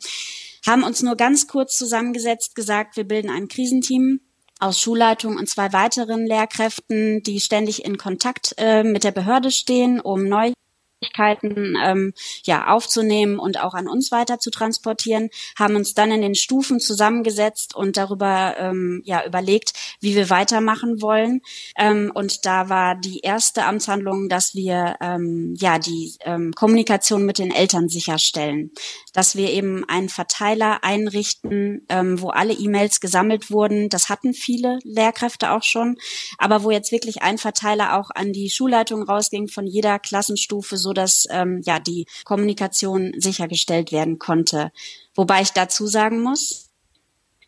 haben 0.66 0.84
uns 0.84 1.02
nur 1.02 1.16
ganz 1.16 1.46
kurz 1.46 1.76
zusammengesetzt, 1.76 2.54
gesagt, 2.54 2.96
wir 2.96 3.04
bilden 3.04 3.30
ein 3.30 3.48
Krisenteam 3.48 4.20
aus 4.58 4.78
Schulleitung 4.78 5.36
und 5.36 5.48
zwei 5.48 5.72
weiteren 5.72 6.26
Lehrkräften, 6.26 7.22
die 7.22 7.40
ständig 7.40 7.84
in 7.84 7.96
Kontakt 7.96 8.54
äh, 8.58 8.84
mit 8.84 9.04
der 9.04 9.12
Behörde 9.12 9.50
stehen, 9.50 10.00
um 10.00 10.24
neu 10.24 10.52
Möglichkeiten 11.00 11.76
ähm, 11.82 12.12
ja 12.44 12.68
aufzunehmen 12.68 13.38
und 13.38 13.58
auch 13.60 13.74
an 13.74 13.88
uns 13.88 14.12
weiter 14.12 14.38
zu 14.38 14.50
transportieren, 14.50 15.30
haben 15.58 15.76
uns 15.76 15.94
dann 15.94 16.12
in 16.12 16.20
den 16.20 16.34
Stufen 16.34 16.78
zusammengesetzt 16.78 17.74
und 17.74 17.96
darüber 17.96 18.54
ähm, 18.58 19.02
ja 19.04 19.24
überlegt, 19.26 19.72
wie 20.00 20.14
wir 20.14 20.30
weitermachen 20.30 21.00
wollen. 21.00 21.40
Ähm, 21.78 22.12
und 22.14 22.44
da 22.44 22.68
war 22.68 22.96
die 22.96 23.20
erste 23.20 23.64
Amtshandlung, 23.64 24.28
dass 24.28 24.54
wir 24.54 24.96
ähm, 25.00 25.54
ja 25.58 25.78
die 25.78 26.14
ähm, 26.24 26.52
Kommunikation 26.54 27.24
mit 27.24 27.38
den 27.38 27.50
Eltern 27.50 27.88
sicherstellen, 27.88 28.70
dass 29.14 29.36
wir 29.36 29.50
eben 29.50 29.88
einen 29.88 30.08
Verteiler 30.08 30.84
einrichten, 30.84 31.86
ähm, 31.88 32.20
wo 32.20 32.28
alle 32.28 32.52
E-Mails 32.52 33.00
gesammelt 33.00 33.50
wurden. 33.50 33.88
Das 33.88 34.08
hatten 34.08 34.34
viele 34.34 34.78
Lehrkräfte 34.84 35.52
auch 35.52 35.62
schon, 35.62 35.96
aber 36.36 36.62
wo 36.62 36.70
jetzt 36.70 36.92
wirklich 36.92 37.22
ein 37.22 37.38
Verteiler 37.38 37.98
auch 37.98 38.10
an 38.14 38.32
die 38.32 38.50
Schulleitung 38.50 39.02
rausging 39.02 39.48
von 39.48 39.66
jeder 39.66 39.98
Klassenstufe, 39.98 40.76
so 40.76 40.89
so 40.90 40.92
dass 40.92 41.26
ähm, 41.30 41.62
ja 41.64 41.78
die 41.78 42.06
Kommunikation 42.24 43.12
sichergestellt 43.16 43.92
werden 43.92 44.18
konnte. 44.18 44.72
Wobei 45.14 45.42
ich 45.42 45.52
dazu 45.52 45.86
sagen 45.86 46.20
muss, 46.20 46.70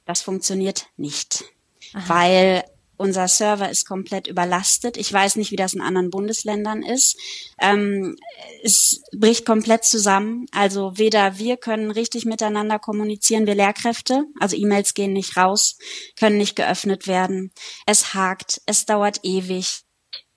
das 0.05 0.23
funktioniert 0.23 0.87
nicht, 0.97 1.45
Aha. 1.93 2.09
weil 2.09 2.65
unser 2.99 3.27
Server 3.27 3.69
ist 3.69 3.85
komplett 3.85 4.29
überlastet. 4.29 4.97
Ich 4.97 5.13
weiß 5.13 5.35
nicht, 5.35 5.51
wie 5.51 5.57
das 5.57 5.75
in 5.75 5.81
anderen 5.81 6.11
Bundesländern 6.11 6.85
ist. 6.85 7.19
Ähm, 7.61 8.17
es 8.63 9.03
bricht 9.13 9.45
komplett 9.45 9.83
zusammen. 9.85 10.47
Also 10.53 10.99
weder 10.99 11.37
wir 11.37 11.57
können 11.57 11.91
richtig 11.91 12.27
miteinander 12.27 12.79
kommunizieren, 12.79 13.47
wir 13.47 13.57
Lehrkräfte. 13.57 14.27
Also 14.39 14.57
E-Mails 14.57 14.95
gehen 14.95 15.15
nicht 15.15 15.37
raus, 15.37 15.79
können 16.17 16.39
nicht 16.39 16.55
geöffnet 16.55 17.09
werden. 17.09 17.51
Es 17.87 18.15
hakt, 18.15 18.63
es 18.67 18.87
dauert 18.87 19.19
ewig. 19.25 19.83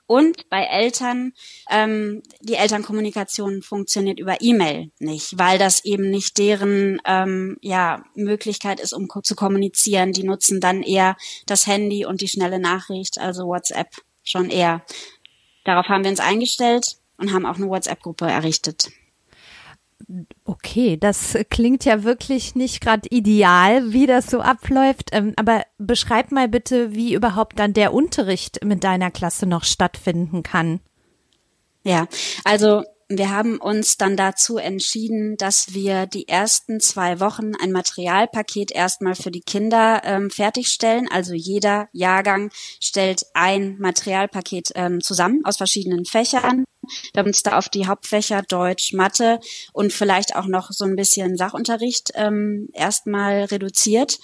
Und 0.07 0.49
bei 0.49 0.63
Eltern, 0.63 1.33
ähm, 1.69 2.21
die 2.39 2.55
Elternkommunikation 2.55 3.63
funktioniert 3.63 4.19
über 4.19 4.39
E-Mail 4.39 4.91
nicht, 4.99 5.39
weil 5.39 5.57
das 5.57 5.83
eben 5.83 6.11
nicht 6.11 6.37
deren 6.37 7.01
ähm, 7.05 7.57
ja, 7.61 8.03
Möglichkeit 8.13 8.79
ist, 8.79 8.93
um 8.93 9.07
zu 9.23 9.35
kommunizieren. 9.35 10.13
Die 10.13 10.23
nutzen 10.23 10.61
dann 10.61 10.83
eher 10.83 11.17
das 11.47 11.65
Handy 11.65 12.05
und 12.05 12.21
die 12.21 12.27
schnelle 12.27 12.59
Nachricht, 12.59 13.17
also 13.19 13.47
WhatsApp 13.47 13.87
schon 14.23 14.49
eher. 14.49 14.83
Darauf 15.63 15.87
haben 15.87 16.03
wir 16.03 16.11
uns 16.11 16.19
eingestellt 16.19 16.97
und 17.17 17.33
haben 17.33 17.47
auch 17.47 17.55
eine 17.55 17.67
WhatsApp-Gruppe 17.67 18.25
errichtet. 18.25 18.91
Okay, 20.43 20.97
das 20.97 21.37
klingt 21.49 21.85
ja 21.85 22.03
wirklich 22.03 22.53
nicht 22.55 22.81
gerade 22.81 23.07
ideal, 23.09 23.93
wie 23.93 24.05
das 24.05 24.27
so 24.27 24.41
abläuft. 24.41 25.09
Ähm, 25.13 25.33
aber 25.37 25.63
beschreib 25.77 26.31
mal 26.31 26.47
bitte, 26.47 26.93
wie 26.93 27.13
überhaupt 27.13 27.57
dann 27.59 27.73
der 27.73 27.93
Unterricht 27.93 28.63
mit 28.63 28.83
deiner 28.83 29.09
Klasse 29.09 29.45
noch 29.45 29.63
stattfinden 29.63 30.43
kann. 30.43 30.81
Ja, 31.83 32.07
also 32.43 32.83
wir 33.07 33.29
haben 33.29 33.57
uns 33.57 33.97
dann 33.97 34.17
dazu 34.17 34.57
entschieden, 34.57 35.37
dass 35.37 35.73
wir 35.75 36.07
die 36.07 36.27
ersten 36.27 36.79
zwei 36.79 37.19
Wochen 37.19 37.53
ein 37.55 37.71
Materialpaket 37.71 38.71
erstmal 38.71 39.13
für 39.13 39.29
die 39.29 39.41
Kinder 39.41 40.01
ähm, 40.03 40.31
fertigstellen. 40.31 41.07
Also 41.11 41.33
jeder 41.35 41.87
Jahrgang 41.93 42.49
stellt 42.81 43.23
ein 43.35 43.77
Materialpaket 43.77 44.71
ähm, 44.73 45.01
zusammen 45.01 45.41
aus 45.45 45.57
verschiedenen 45.57 46.05
Fächern. 46.05 46.65
Wir 47.13 47.19
haben 47.19 47.27
uns 47.27 47.43
da 47.43 47.57
auf 47.57 47.69
die 47.69 47.87
Hauptfächer 47.87 48.41
Deutsch, 48.41 48.93
Mathe 48.93 49.39
und 49.73 49.93
vielleicht 49.93 50.35
auch 50.35 50.47
noch 50.47 50.71
so 50.71 50.85
ein 50.85 50.95
bisschen 50.95 51.37
Sachunterricht 51.37 52.11
ähm, 52.15 52.69
erstmal 52.73 53.45
reduziert. 53.45 54.19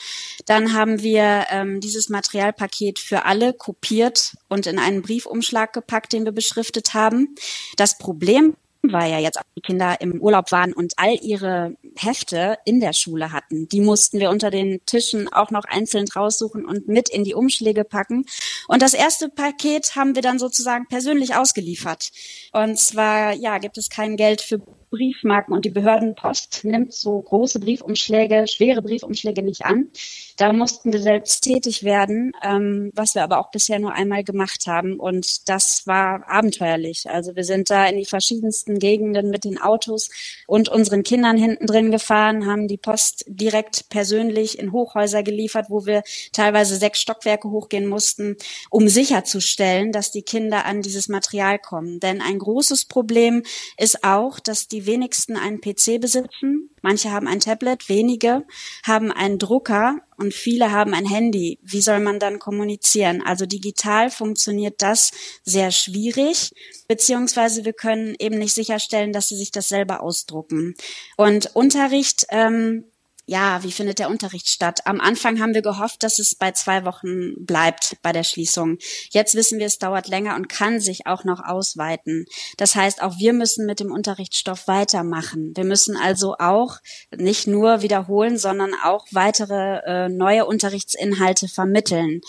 Dann 0.45 0.73
haben 0.73 1.01
wir 1.01 1.45
ähm, 1.49 1.79
dieses 1.79 2.09
Materialpaket 2.09 2.99
für 2.99 3.25
alle 3.25 3.53
kopiert 3.53 4.35
und 4.49 4.67
in 4.67 4.79
einen 4.79 5.01
Briefumschlag 5.01 5.73
gepackt, 5.73 6.13
den 6.13 6.25
wir 6.25 6.31
beschriftet 6.31 6.93
haben. 6.93 7.35
Das 7.77 7.97
Problem 7.97 8.55
weil 8.83 9.11
ja 9.11 9.19
jetzt 9.19 9.37
auch 9.37 9.43
die 9.55 9.61
Kinder 9.61 9.99
im 10.01 10.19
Urlaub 10.21 10.51
waren 10.51 10.73
und 10.73 10.93
all 10.97 11.15
ihre 11.21 11.75
Hefte 11.95 12.57
in 12.65 12.79
der 12.79 12.93
Schule 12.93 13.31
hatten. 13.31 13.67
Die 13.67 13.81
mussten 13.81 14.19
wir 14.19 14.29
unter 14.29 14.49
den 14.49 14.83
Tischen 14.85 15.31
auch 15.31 15.51
noch 15.51 15.65
einzeln 15.65 16.07
raussuchen 16.07 16.65
und 16.65 16.87
mit 16.87 17.09
in 17.09 17.23
die 17.23 17.35
Umschläge 17.35 17.83
packen. 17.83 18.25
Und 18.67 18.81
das 18.81 18.93
erste 18.93 19.29
Paket 19.29 19.95
haben 19.95 20.15
wir 20.15 20.21
dann 20.21 20.39
sozusagen 20.39 20.87
persönlich 20.87 21.35
ausgeliefert. 21.35 22.09
Und 22.53 22.79
zwar, 22.79 23.33
ja, 23.33 23.57
gibt 23.59 23.77
es 23.77 23.89
kein 23.89 24.17
Geld 24.17 24.41
für 24.41 24.61
Briefmarken 24.91 25.53
und 25.53 25.65
die 25.65 25.69
Behördenpost 25.69 26.63
nimmt 26.63 26.93
so 26.93 27.19
große 27.19 27.59
Briefumschläge, 27.59 28.45
schwere 28.47 28.81
Briefumschläge 28.81 29.41
nicht 29.41 29.65
an. 29.65 29.89
Da 30.37 30.53
mussten 30.53 30.91
wir 30.91 31.01
selbst 31.01 31.41
tätig 31.41 31.83
werden, 31.83 32.33
ähm, 32.43 32.91
was 32.93 33.15
wir 33.15 33.23
aber 33.23 33.39
auch 33.39 33.51
bisher 33.51 33.79
nur 33.79 33.93
einmal 33.93 34.23
gemacht 34.23 34.67
haben. 34.67 34.99
Und 34.99 35.49
das 35.49 35.87
war 35.87 36.27
abenteuerlich. 36.29 37.09
Also 37.09 37.35
wir 37.35 37.43
sind 37.43 37.69
da 37.69 37.85
in 37.85 37.97
die 37.97 38.05
verschiedensten 38.05 38.79
Gegenden 38.79 39.29
mit 39.29 39.45
den 39.45 39.59
Autos 39.61 40.09
und 40.47 40.69
unseren 40.69 41.03
Kindern 41.03 41.37
hinten 41.37 41.67
drin 41.67 41.91
gefahren, 41.91 42.45
haben 42.45 42.67
die 42.67 42.77
Post 42.77 43.23
direkt 43.27 43.89
persönlich 43.89 44.59
in 44.59 44.71
Hochhäuser 44.71 45.23
geliefert, 45.23 45.67
wo 45.69 45.85
wir 45.85 46.03
teilweise 46.33 46.75
sechs 46.75 46.99
Stockwerke 46.99 47.49
hochgehen 47.49 47.87
mussten, 47.87 48.35
um 48.69 48.89
sicherzustellen, 48.89 49.91
dass 49.91 50.11
die 50.11 50.23
Kinder 50.23 50.65
an 50.65 50.81
dieses 50.81 51.07
Material 51.07 51.59
kommen. 51.59 51.99
Denn 51.99 52.21
ein 52.21 52.39
großes 52.39 52.85
Problem 52.85 53.43
ist 53.77 54.03
auch, 54.03 54.39
dass 54.39 54.67
die 54.81 54.85
wenigsten 54.87 55.35
einen 55.35 55.61
PC 55.61 55.99
besitzen. 55.99 56.69
Manche 56.81 57.11
haben 57.11 57.27
ein 57.27 57.39
Tablet, 57.39 57.89
wenige 57.89 58.43
haben 58.83 59.11
einen 59.11 59.37
Drucker 59.37 59.99
und 60.17 60.33
viele 60.33 60.71
haben 60.71 60.93
ein 60.93 61.05
Handy. 61.05 61.59
Wie 61.61 61.81
soll 61.81 61.99
man 61.99 62.19
dann 62.19 62.39
kommunizieren? 62.39 63.21
Also 63.21 63.45
digital 63.45 64.09
funktioniert 64.09 64.81
das 64.81 65.11
sehr 65.43 65.71
schwierig, 65.71 66.51
beziehungsweise 66.87 67.65
wir 67.65 67.73
können 67.73 68.15
eben 68.17 68.39
nicht 68.39 68.53
sicherstellen, 68.53 69.13
dass 69.13 69.29
sie 69.29 69.37
sich 69.37 69.51
das 69.51 69.69
selber 69.69 70.01
ausdrucken. 70.01 70.73
Und 71.17 71.55
Unterricht 71.55 72.25
ähm, 72.29 72.85
ja, 73.31 73.63
wie 73.63 73.71
findet 73.71 73.99
der 73.99 74.09
Unterricht 74.09 74.49
statt? 74.49 74.81
Am 74.83 74.99
Anfang 74.99 75.39
haben 75.39 75.53
wir 75.53 75.61
gehofft, 75.61 76.03
dass 76.03 76.19
es 76.19 76.35
bei 76.35 76.51
zwei 76.51 76.83
Wochen 76.83 77.45
bleibt 77.45 77.95
bei 78.01 78.11
der 78.11 78.25
Schließung. 78.25 78.77
Jetzt 79.11 79.35
wissen 79.35 79.57
wir, 79.57 79.67
es 79.67 79.79
dauert 79.79 80.09
länger 80.09 80.35
und 80.35 80.49
kann 80.49 80.81
sich 80.81 81.07
auch 81.07 81.23
noch 81.23 81.39
ausweiten. 81.39 82.25
Das 82.57 82.75
heißt, 82.75 83.01
auch 83.01 83.19
wir 83.19 83.31
müssen 83.31 83.65
mit 83.65 83.79
dem 83.79 83.89
Unterrichtsstoff 83.89 84.67
weitermachen. 84.67 85.53
Wir 85.55 85.63
müssen 85.63 85.95
also 85.95 86.35
auch 86.39 86.79
nicht 87.15 87.47
nur 87.47 87.81
wiederholen, 87.81 88.37
sondern 88.37 88.73
auch 88.83 89.07
weitere 89.11 89.79
äh, 89.85 90.09
neue 90.09 90.45
Unterrichtsinhalte 90.45 91.47
vermitteln. 91.47 92.19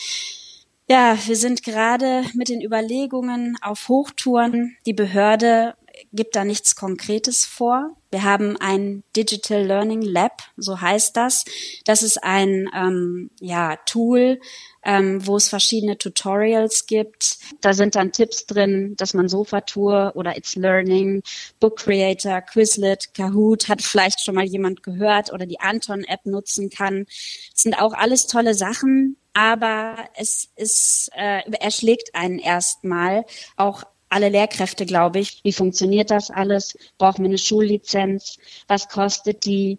Ja, 0.87 1.18
wir 1.26 1.37
sind 1.37 1.64
gerade 1.64 2.23
mit 2.35 2.49
den 2.49 2.62
Überlegungen 2.62 3.59
auf 3.61 3.88
Hochtouren. 3.88 4.76
Die 4.87 4.92
Behörde 4.92 5.75
gibt 6.12 6.37
da 6.37 6.44
nichts 6.44 6.76
Konkretes 6.76 7.44
vor. 7.44 7.97
Wir 8.12 8.25
haben 8.25 8.59
ein 8.59 9.04
Digital 9.16 9.64
Learning 9.64 10.02
Lab, 10.02 10.42
so 10.59 10.83
heißt 10.83 11.16
das. 11.16 11.47
Das 11.87 12.02
ist 12.02 12.23
ein 12.23 12.69
ähm, 12.76 13.31
ja, 13.40 13.76
Tool, 13.87 14.38
ähm, 14.85 15.26
wo 15.26 15.37
es 15.37 15.49
verschiedene 15.49 15.97
Tutorials 15.97 16.85
gibt. 16.87 17.38
Da 17.62 17.73
sind 17.73 17.95
dann 17.95 18.12
Tipps 18.12 18.45
drin, 18.45 18.97
dass 18.99 19.14
man 19.14 19.31
Sofa-Tour 19.31 20.12
oder 20.14 20.37
It's 20.37 20.57
Learning, 20.57 21.23
Book 21.59 21.78
Creator, 21.78 22.42
Quizlet, 22.42 23.14
Kahoot, 23.14 23.71
hat 23.71 23.81
vielleicht 23.81 24.21
schon 24.23 24.35
mal 24.35 24.45
jemand 24.45 24.83
gehört 24.83 25.33
oder 25.33 25.47
die 25.47 25.61
Anton-App 25.61 26.26
nutzen 26.26 26.69
kann. 26.69 27.07
Das 27.07 27.62
sind 27.62 27.81
auch 27.81 27.95
alles 27.95 28.26
tolle 28.26 28.52
Sachen, 28.52 29.16
aber 29.33 29.97
es 30.19 30.50
ist, 30.57 31.11
äh, 31.16 31.50
erschlägt 31.61 32.14
einen 32.14 32.38
erstmal 32.38 33.25
auch 33.57 33.85
alle 34.12 34.28
Lehrkräfte, 34.28 34.85
glaube 34.87 35.21
ich. 35.21 35.40
Wie 35.42 35.52
funktioniert 35.52 36.11
das 36.11 36.31
alles? 36.31 36.76
Brauchen 36.99 37.23
wir 37.23 37.31
eine 37.31 37.38
Schullizenz? 37.38 38.37
Was 38.69 38.88
kostet 38.88 39.47
die? 39.47 39.78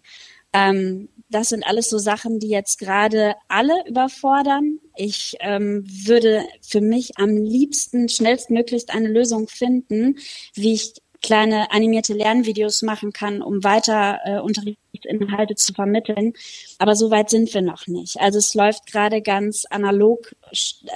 Ähm, 0.52 1.08
das 1.30 1.50
sind 1.50 1.64
alles 1.66 1.88
so 1.88 1.98
Sachen, 1.98 2.40
die 2.40 2.48
jetzt 2.48 2.78
gerade 2.78 3.34
alle 3.48 3.74
überfordern. 3.88 4.78
Ich 4.96 5.36
ähm, 5.40 5.84
würde 5.86 6.44
für 6.60 6.80
mich 6.80 7.16
am 7.18 7.36
liebsten 7.36 8.08
schnellstmöglichst 8.08 8.90
eine 8.90 9.08
Lösung 9.08 9.48
finden, 9.48 10.18
wie 10.54 10.74
ich 10.74 10.94
kleine 11.24 11.72
animierte 11.72 12.12
Lernvideos 12.12 12.82
machen 12.82 13.12
kann, 13.12 13.40
um 13.40 13.64
weiter 13.64 14.20
äh, 14.24 14.38
Unterrichtsinhalte 14.38 15.54
zu 15.54 15.72
vermitteln. 15.72 16.34
Aber 16.78 16.94
so 16.94 17.10
weit 17.10 17.30
sind 17.30 17.52
wir 17.54 17.62
noch 17.62 17.86
nicht. 17.86 18.20
Also 18.20 18.38
es 18.38 18.54
läuft 18.54 18.86
gerade 18.86 19.22
ganz 19.22 19.64
analog 19.64 20.36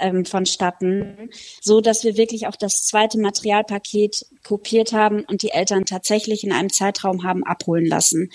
ähm, 0.00 0.26
vonstatten, 0.26 1.30
so 1.62 1.80
dass 1.80 2.04
wir 2.04 2.16
wirklich 2.18 2.46
auch 2.46 2.56
das 2.56 2.84
zweite 2.84 3.18
Materialpaket 3.18 4.26
kopiert 4.44 4.92
haben 4.92 5.24
und 5.24 5.42
die 5.42 5.50
Eltern 5.50 5.86
tatsächlich 5.86 6.44
in 6.44 6.52
einem 6.52 6.70
Zeitraum 6.70 7.24
haben 7.24 7.42
abholen 7.42 7.86
lassen. 7.86 8.30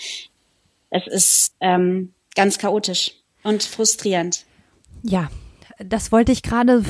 Es 0.90 1.06
ist 1.06 1.54
ähm, 1.60 2.12
ganz 2.34 2.58
chaotisch 2.58 3.12
und 3.44 3.62
frustrierend. 3.62 4.44
Ja, 5.02 5.30
das 5.78 6.10
wollte 6.10 6.32
ich 6.32 6.42
gerade 6.42 6.84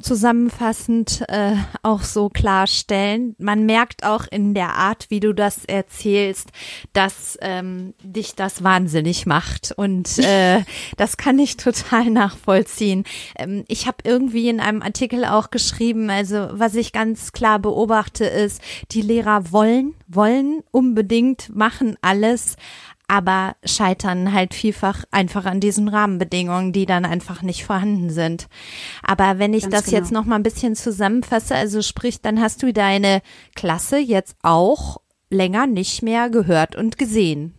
zusammenfassend 0.00 1.24
äh, 1.28 1.56
auch 1.82 2.02
so 2.02 2.28
klarstellen. 2.28 3.34
Man 3.38 3.66
merkt 3.66 4.04
auch 4.04 4.26
in 4.30 4.54
der 4.54 4.74
Art, 4.74 5.06
wie 5.08 5.20
du 5.20 5.32
das 5.32 5.64
erzählst, 5.64 6.50
dass 6.92 7.38
ähm, 7.40 7.94
dich 8.02 8.34
das 8.34 8.62
wahnsinnig 8.62 9.26
macht. 9.26 9.72
Und 9.76 10.18
äh, 10.18 10.62
das 10.96 11.16
kann 11.16 11.38
ich 11.38 11.56
total 11.56 12.10
nachvollziehen. 12.10 13.04
Ähm, 13.36 13.64
ich 13.68 13.86
habe 13.86 13.98
irgendwie 14.04 14.48
in 14.48 14.60
einem 14.60 14.82
Artikel 14.82 15.24
auch 15.24 15.50
geschrieben, 15.50 16.10
also 16.10 16.48
was 16.52 16.74
ich 16.74 16.92
ganz 16.92 17.32
klar 17.32 17.58
beobachte, 17.58 18.24
ist, 18.24 18.60
die 18.92 19.02
Lehrer 19.02 19.52
wollen, 19.52 19.94
wollen 20.08 20.62
unbedingt, 20.70 21.54
machen 21.54 21.96
alles, 22.00 22.56
aber 23.08 23.56
scheitern 23.64 24.32
halt 24.32 24.54
vielfach 24.54 25.04
einfach 25.10 25.44
an 25.44 25.60
diesen 25.60 25.88
Rahmenbedingungen, 25.88 26.72
die 26.72 26.86
dann 26.86 27.04
einfach 27.04 27.42
nicht 27.42 27.64
vorhanden 27.64 28.10
sind. 28.10 28.48
Aber 29.02 29.38
wenn 29.38 29.54
ich 29.54 29.62
Ganz 29.62 29.74
das 29.74 29.84
genau. 29.86 29.96
jetzt 29.96 30.12
noch 30.12 30.24
mal 30.24 30.36
ein 30.36 30.42
bisschen 30.42 30.74
zusammenfasse, 30.74 31.54
also 31.54 31.82
sprich, 31.82 32.20
dann 32.20 32.40
hast 32.40 32.62
du 32.62 32.72
deine 32.72 33.22
Klasse 33.54 33.98
jetzt 33.98 34.36
auch 34.42 34.98
länger 35.30 35.66
nicht 35.66 36.02
mehr 36.02 36.30
gehört 36.30 36.76
und 36.76 36.98
gesehen. 36.98 37.55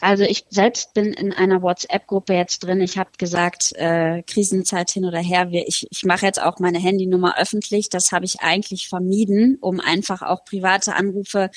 Also 0.00 0.24
ich 0.24 0.44
selbst 0.50 0.94
bin 0.94 1.12
in 1.12 1.32
einer 1.32 1.62
WhatsApp-Gruppe 1.62 2.34
jetzt 2.34 2.60
drin. 2.60 2.80
Ich 2.80 2.98
habe 2.98 3.10
gesagt, 3.18 3.72
äh, 3.76 4.22
Krisenzeit 4.22 4.90
hin 4.90 5.04
oder 5.04 5.20
her. 5.20 5.48
Ich, 5.52 5.86
ich 5.90 6.04
mache 6.04 6.26
jetzt 6.26 6.40
auch 6.40 6.58
meine 6.58 6.78
Handynummer 6.78 7.38
öffentlich. 7.38 7.88
Das 7.88 8.12
habe 8.12 8.24
ich 8.24 8.40
eigentlich 8.40 8.88
vermieden, 8.88 9.58
um 9.60 9.80
einfach 9.80 10.22
auch 10.22 10.44
private 10.44 10.94
Anrufe, 10.94 11.50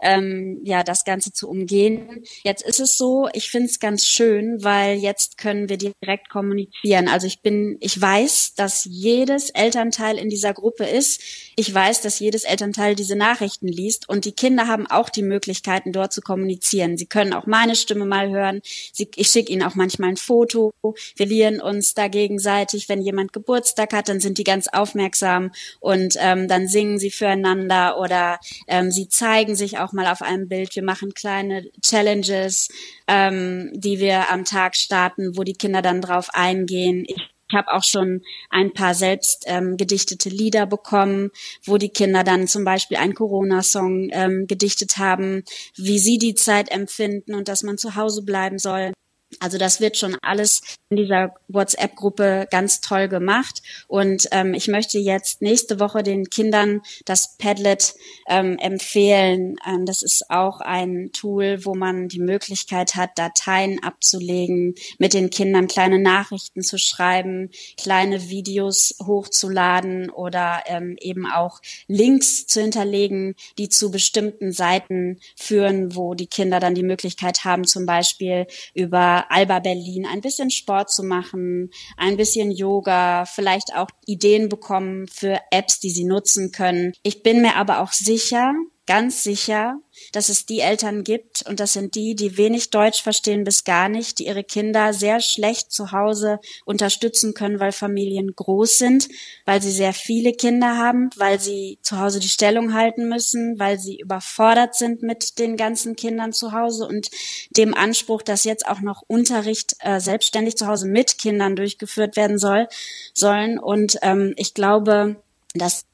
ähm, 0.00 0.60
ja, 0.64 0.82
das 0.82 1.04
Ganze 1.04 1.32
zu 1.32 1.48
umgehen. 1.48 2.22
Jetzt 2.44 2.62
ist 2.62 2.80
es 2.80 2.96
so, 2.96 3.28
ich 3.32 3.50
finde 3.50 3.68
es 3.68 3.80
ganz 3.80 4.06
schön, 4.06 4.62
weil 4.62 4.98
jetzt 4.98 5.38
können 5.38 5.68
wir 5.68 5.78
direkt 5.78 6.28
kommunizieren. 6.28 7.08
Also 7.08 7.26
ich 7.26 7.40
bin, 7.42 7.76
ich 7.80 8.00
weiß, 8.00 8.54
dass 8.54 8.84
jedes 8.84 9.50
Elternteil 9.50 10.18
in 10.18 10.28
dieser 10.28 10.54
Gruppe 10.54 10.84
ist. 10.84 11.20
Ich 11.56 11.72
weiß, 11.72 12.02
dass 12.02 12.18
jedes 12.18 12.44
Elternteil 12.44 12.94
diese 12.94 13.16
Nachrichten 13.16 13.68
liest 13.68 14.08
und 14.08 14.24
die 14.24 14.32
Kinder 14.32 14.66
haben 14.66 14.86
auch 14.86 15.08
die 15.08 15.22
Möglichkeiten, 15.22 15.92
dort 15.92 16.12
zu 16.12 16.20
kommunizieren. 16.20 16.96
Sie 16.96 17.06
können 17.06 17.32
auch 17.38 17.46
meine 17.46 17.76
Stimme 17.76 18.04
mal 18.04 18.30
hören. 18.30 18.60
Sie, 18.92 19.08
ich 19.16 19.28
schicke 19.28 19.52
ihnen 19.52 19.62
auch 19.62 19.74
manchmal 19.74 20.10
ein 20.10 20.16
Foto. 20.16 20.72
Wir 21.16 21.26
lieren 21.26 21.60
uns 21.60 21.94
da 21.94 22.08
gegenseitig. 22.08 22.88
Wenn 22.88 23.02
jemand 23.02 23.32
Geburtstag 23.32 23.92
hat, 23.92 24.08
dann 24.08 24.20
sind 24.20 24.38
die 24.38 24.44
ganz 24.44 24.68
aufmerksam 24.68 25.52
und 25.80 26.14
ähm, 26.18 26.48
dann 26.48 26.68
singen 26.68 26.98
sie 26.98 27.10
füreinander 27.10 27.98
oder 27.98 28.38
ähm, 28.66 28.90
sie 28.90 29.08
zeigen 29.08 29.54
sich 29.54 29.78
auch 29.78 29.92
mal 29.92 30.06
auf 30.06 30.22
einem 30.22 30.48
Bild. 30.48 30.74
Wir 30.74 30.82
machen 30.84 31.14
kleine 31.14 31.64
Challenges, 31.82 32.68
ähm, 33.06 33.70
die 33.74 33.98
wir 34.00 34.30
am 34.30 34.44
Tag 34.44 34.76
starten, 34.76 35.36
wo 35.36 35.42
die 35.42 35.54
Kinder 35.54 35.82
dann 35.82 36.00
drauf 36.00 36.30
eingehen. 36.32 37.04
Ich 37.06 37.37
ich 37.48 37.56
habe 37.56 37.72
auch 37.72 37.82
schon 37.82 38.22
ein 38.50 38.72
paar 38.72 38.94
selbst 38.94 39.44
ähm, 39.46 39.76
gedichtete 39.76 40.28
Lieder 40.28 40.66
bekommen, 40.66 41.30
wo 41.64 41.78
die 41.78 41.88
Kinder 41.88 42.22
dann 42.24 42.46
zum 42.46 42.64
Beispiel 42.64 42.98
einen 42.98 43.14
Corona-Song 43.14 44.10
ähm, 44.12 44.46
gedichtet 44.46 44.98
haben, 44.98 45.44
wie 45.76 45.98
sie 45.98 46.18
die 46.18 46.34
Zeit 46.34 46.70
empfinden 46.70 47.34
und 47.34 47.48
dass 47.48 47.62
man 47.62 47.78
zu 47.78 47.94
Hause 47.96 48.22
bleiben 48.22 48.58
soll. 48.58 48.92
Also 49.40 49.58
das 49.58 49.80
wird 49.80 49.96
schon 49.96 50.16
alles 50.22 50.62
in 50.88 50.96
dieser 50.96 51.34
WhatsApp-Gruppe 51.48 52.48
ganz 52.50 52.80
toll 52.80 53.08
gemacht. 53.08 53.62
Und 53.86 54.26
ähm, 54.32 54.54
ich 54.54 54.68
möchte 54.68 54.98
jetzt 54.98 55.42
nächste 55.42 55.80
Woche 55.80 56.02
den 56.02 56.30
Kindern 56.30 56.80
das 57.04 57.36
Padlet 57.36 57.94
ähm, 58.26 58.56
empfehlen. 58.58 59.56
Ähm, 59.66 59.84
das 59.84 60.02
ist 60.02 60.30
auch 60.30 60.60
ein 60.60 61.10
Tool, 61.12 61.64
wo 61.64 61.74
man 61.74 62.08
die 62.08 62.20
Möglichkeit 62.20 62.94
hat, 62.94 63.10
Dateien 63.16 63.82
abzulegen, 63.82 64.74
mit 64.98 65.12
den 65.12 65.28
Kindern 65.28 65.68
kleine 65.68 65.98
Nachrichten 65.98 66.62
zu 66.62 66.78
schreiben, 66.78 67.50
kleine 67.76 68.30
Videos 68.30 68.94
hochzuladen 69.04 70.08
oder 70.08 70.62
ähm, 70.66 70.96
eben 71.00 71.26
auch 71.26 71.60
Links 71.86 72.46
zu 72.46 72.62
hinterlegen, 72.62 73.34
die 73.58 73.68
zu 73.68 73.90
bestimmten 73.90 74.52
Seiten 74.52 75.20
führen, 75.36 75.94
wo 75.94 76.14
die 76.14 76.26
Kinder 76.26 76.60
dann 76.60 76.74
die 76.74 76.82
Möglichkeit 76.82 77.44
haben, 77.44 77.64
zum 77.64 77.84
Beispiel 77.84 78.46
über 78.74 79.17
Alba 79.28 79.60
Berlin 79.60 80.06
ein 80.06 80.20
bisschen 80.20 80.50
Sport 80.50 80.90
zu 80.90 81.02
machen, 81.02 81.70
ein 81.96 82.16
bisschen 82.16 82.50
Yoga, 82.50 83.24
vielleicht 83.24 83.74
auch 83.74 83.88
Ideen 84.06 84.48
bekommen 84.48 85.06
für 85.08 85.40
Apps, 85.50 85.80
die 85.80 85.90
sie 85.90 86.04
nutzen 86.04 86.52
können. 86.52 86.92
Ich 87.02 87.22
bin 87.22 87.42
mir 87.42 87.56
aber 87.56 87.80
auch 87.80 87.92
sicher, 87.92 88.54
ganz 88.88 89.22
sicher, 89.22 89.80
dass 90.12 90.30
es 90.30 90.46
die 90.46 90.60
Eltern 90.60 91.04
gibt, 91.04 91.44
und 91.46 91.60
das 91.60 91.74
sind 91.74 91.94
die, 91.94 92.14
die 92.14 92.38
wenig 92.38 92.70
Deutsch 92.70 93.02
verstehen 93.02 93.44
bis 93.44 93.64
gar 93.64 93.90
nicht, 93.90 94.18
die 94.18 94.26
ihre 94.26 94.44
Kinder 94.44 94.94
sehr 94.94 95.20
schlecht 95.20 95.70
zu 95.70 95.92
Hause 95.92 96.40
unterstützen 96.64 97.34
können, 97.34 97.60
weil 97.60 97.72
Familien 97.72 98.34
groß 98.34 98.78
sind, 98.78 99.08
weil 99.44 99.60
sie 99.60 99.72
sehr 99.72 99.92
viele 99.92 100.32
Kinder 100.32 100.78
haben, 100.78 101.10
weil 101.16 101.38
sie 101.38 101.78
zu 101.82 101.98
Hause 101.98 102.18
die 102.18 102.30
Stellung 102.30 102.72
halten 102.72 103.10
müssen, 103.10 103.58
weil 103.58 103.78
sie 103.78 103.98
überfordert 103.98 104.74
sind 104.74 105.02
mit 105.02 105.38
den 105.38 105.58
ganzen 105.58 105.94
Kindern 105.94 106.32
zu 106.32 106.52
Hause 106.52 106.86
und 106.86 107.10
dem 107.50 107.74
Anspruch, 107.74 108.22
dass 108.22 108.44
jetzt 108.44 108.66
auch 108.66 108.80
noch 108.80 109.02
Unterricht 109.06 109.76
äh, 109.80 110.00
selbstständig 110.00 110.56
zu 110.56 110.66
Hause 110.66 110.88
mit 110.88 111.18
Kindern 111.18 111.56
durchgeführt 111.56 112.16
werden 112.16 112.38
soll, 112.38 112.68
sollen. 113.12 113.58
Und 113.58 113.98
ähm, 114.00 114.32
ich 114.36 114.54
glaube, 114.54 115.16
dass 115.52 115.87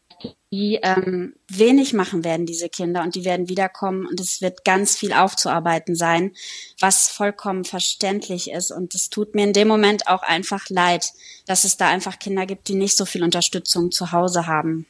die 0.53 0.79
ähm, 0.83 1.35
wenig 1.49 1.93
machen 1.93 2.25
werden, 2.25 2.47
diese 2.47 2.69
Kinder, 2.69 3.03
und 3.03 3.15
die 3.15 3.25
werden 3.25 3.49
wiederkommen 3.49 4.07
und 4.07 4.21
es 4.21 4.41
wird 4.41 4.65
ganz 4.65 4.97
viel 4.97 5.13
aufzuarbeiten 5.13 5.97
sein, 5.97 6.33
was 6.79 7.09
vollkommen 7.09 7.65
verständlich 7.65 8.51
ist. 8.51 8.71
Und 8.71 8.95
es 8.95 9.11
tut 9.11 9.35
mir 9.35 9.45
in 9.45 9.53
dem 9.53 9.69
Moment 9.69 10.07
auch 10.07 10.23
einfach 10.23 10.69
leid, 10.69 11.13
dass 11.47 11.65
es 11.65 11.77
da 11.77 11.89
einfach 11.89 12.19
Kinder 12.19 12.47
gibt, 12.47 12.69
die 12.69 12.75
nicht 12.75 12.97
so 12.97 13.05
viel 13.05 13.25
Unterstützung 13.25 13.91
zu 13.91 14.13
Hause 14.13 14.47
haben. 14.47 14.87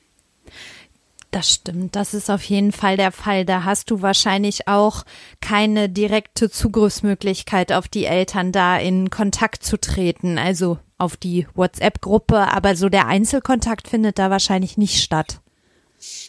Das 1.34 1.50
stimmt, 1.50 1.96
das 1.96 2.14
ist 2.14 2.30
auf 2.30 2.44
jeden 2.44 2.70
Fall 2.70 2.96
der 2.96 3.10
Fall. 3.10 3.44
Da 3.44 3.64
hast 3.64 3.90
du 3.90 4.02
wahrscheinlich 4.02 4.68
auch 4.68 5.02
keine 5.40 5.88
direkte 5.88 6.48
Zugriffsmöglichkeit 6.48 7.72
auf 7.72 7.88
die 7.88 8.04
Eltern 8.04 8.52
da 8.52 8.76
in 8.76 9.10
Kontakt 9.10 9.64
zu 9.64 9.76
treten, 9.76 10.38
also 10.38 10.78
auf 10.96 11.16
die 11.16 11.48
WhatsApp-Gruppe, 11.54 12.52
aber 12.52 12.76
so 12.76 12.88
der 12.88 13.08
Einzelkontakt 13.08 13.88
findet 13.88 14.20
da 14.20 14.30
wahrscheinlich 14.30 14.78
nicht 14.78 15.02
statt. 15.02 15.40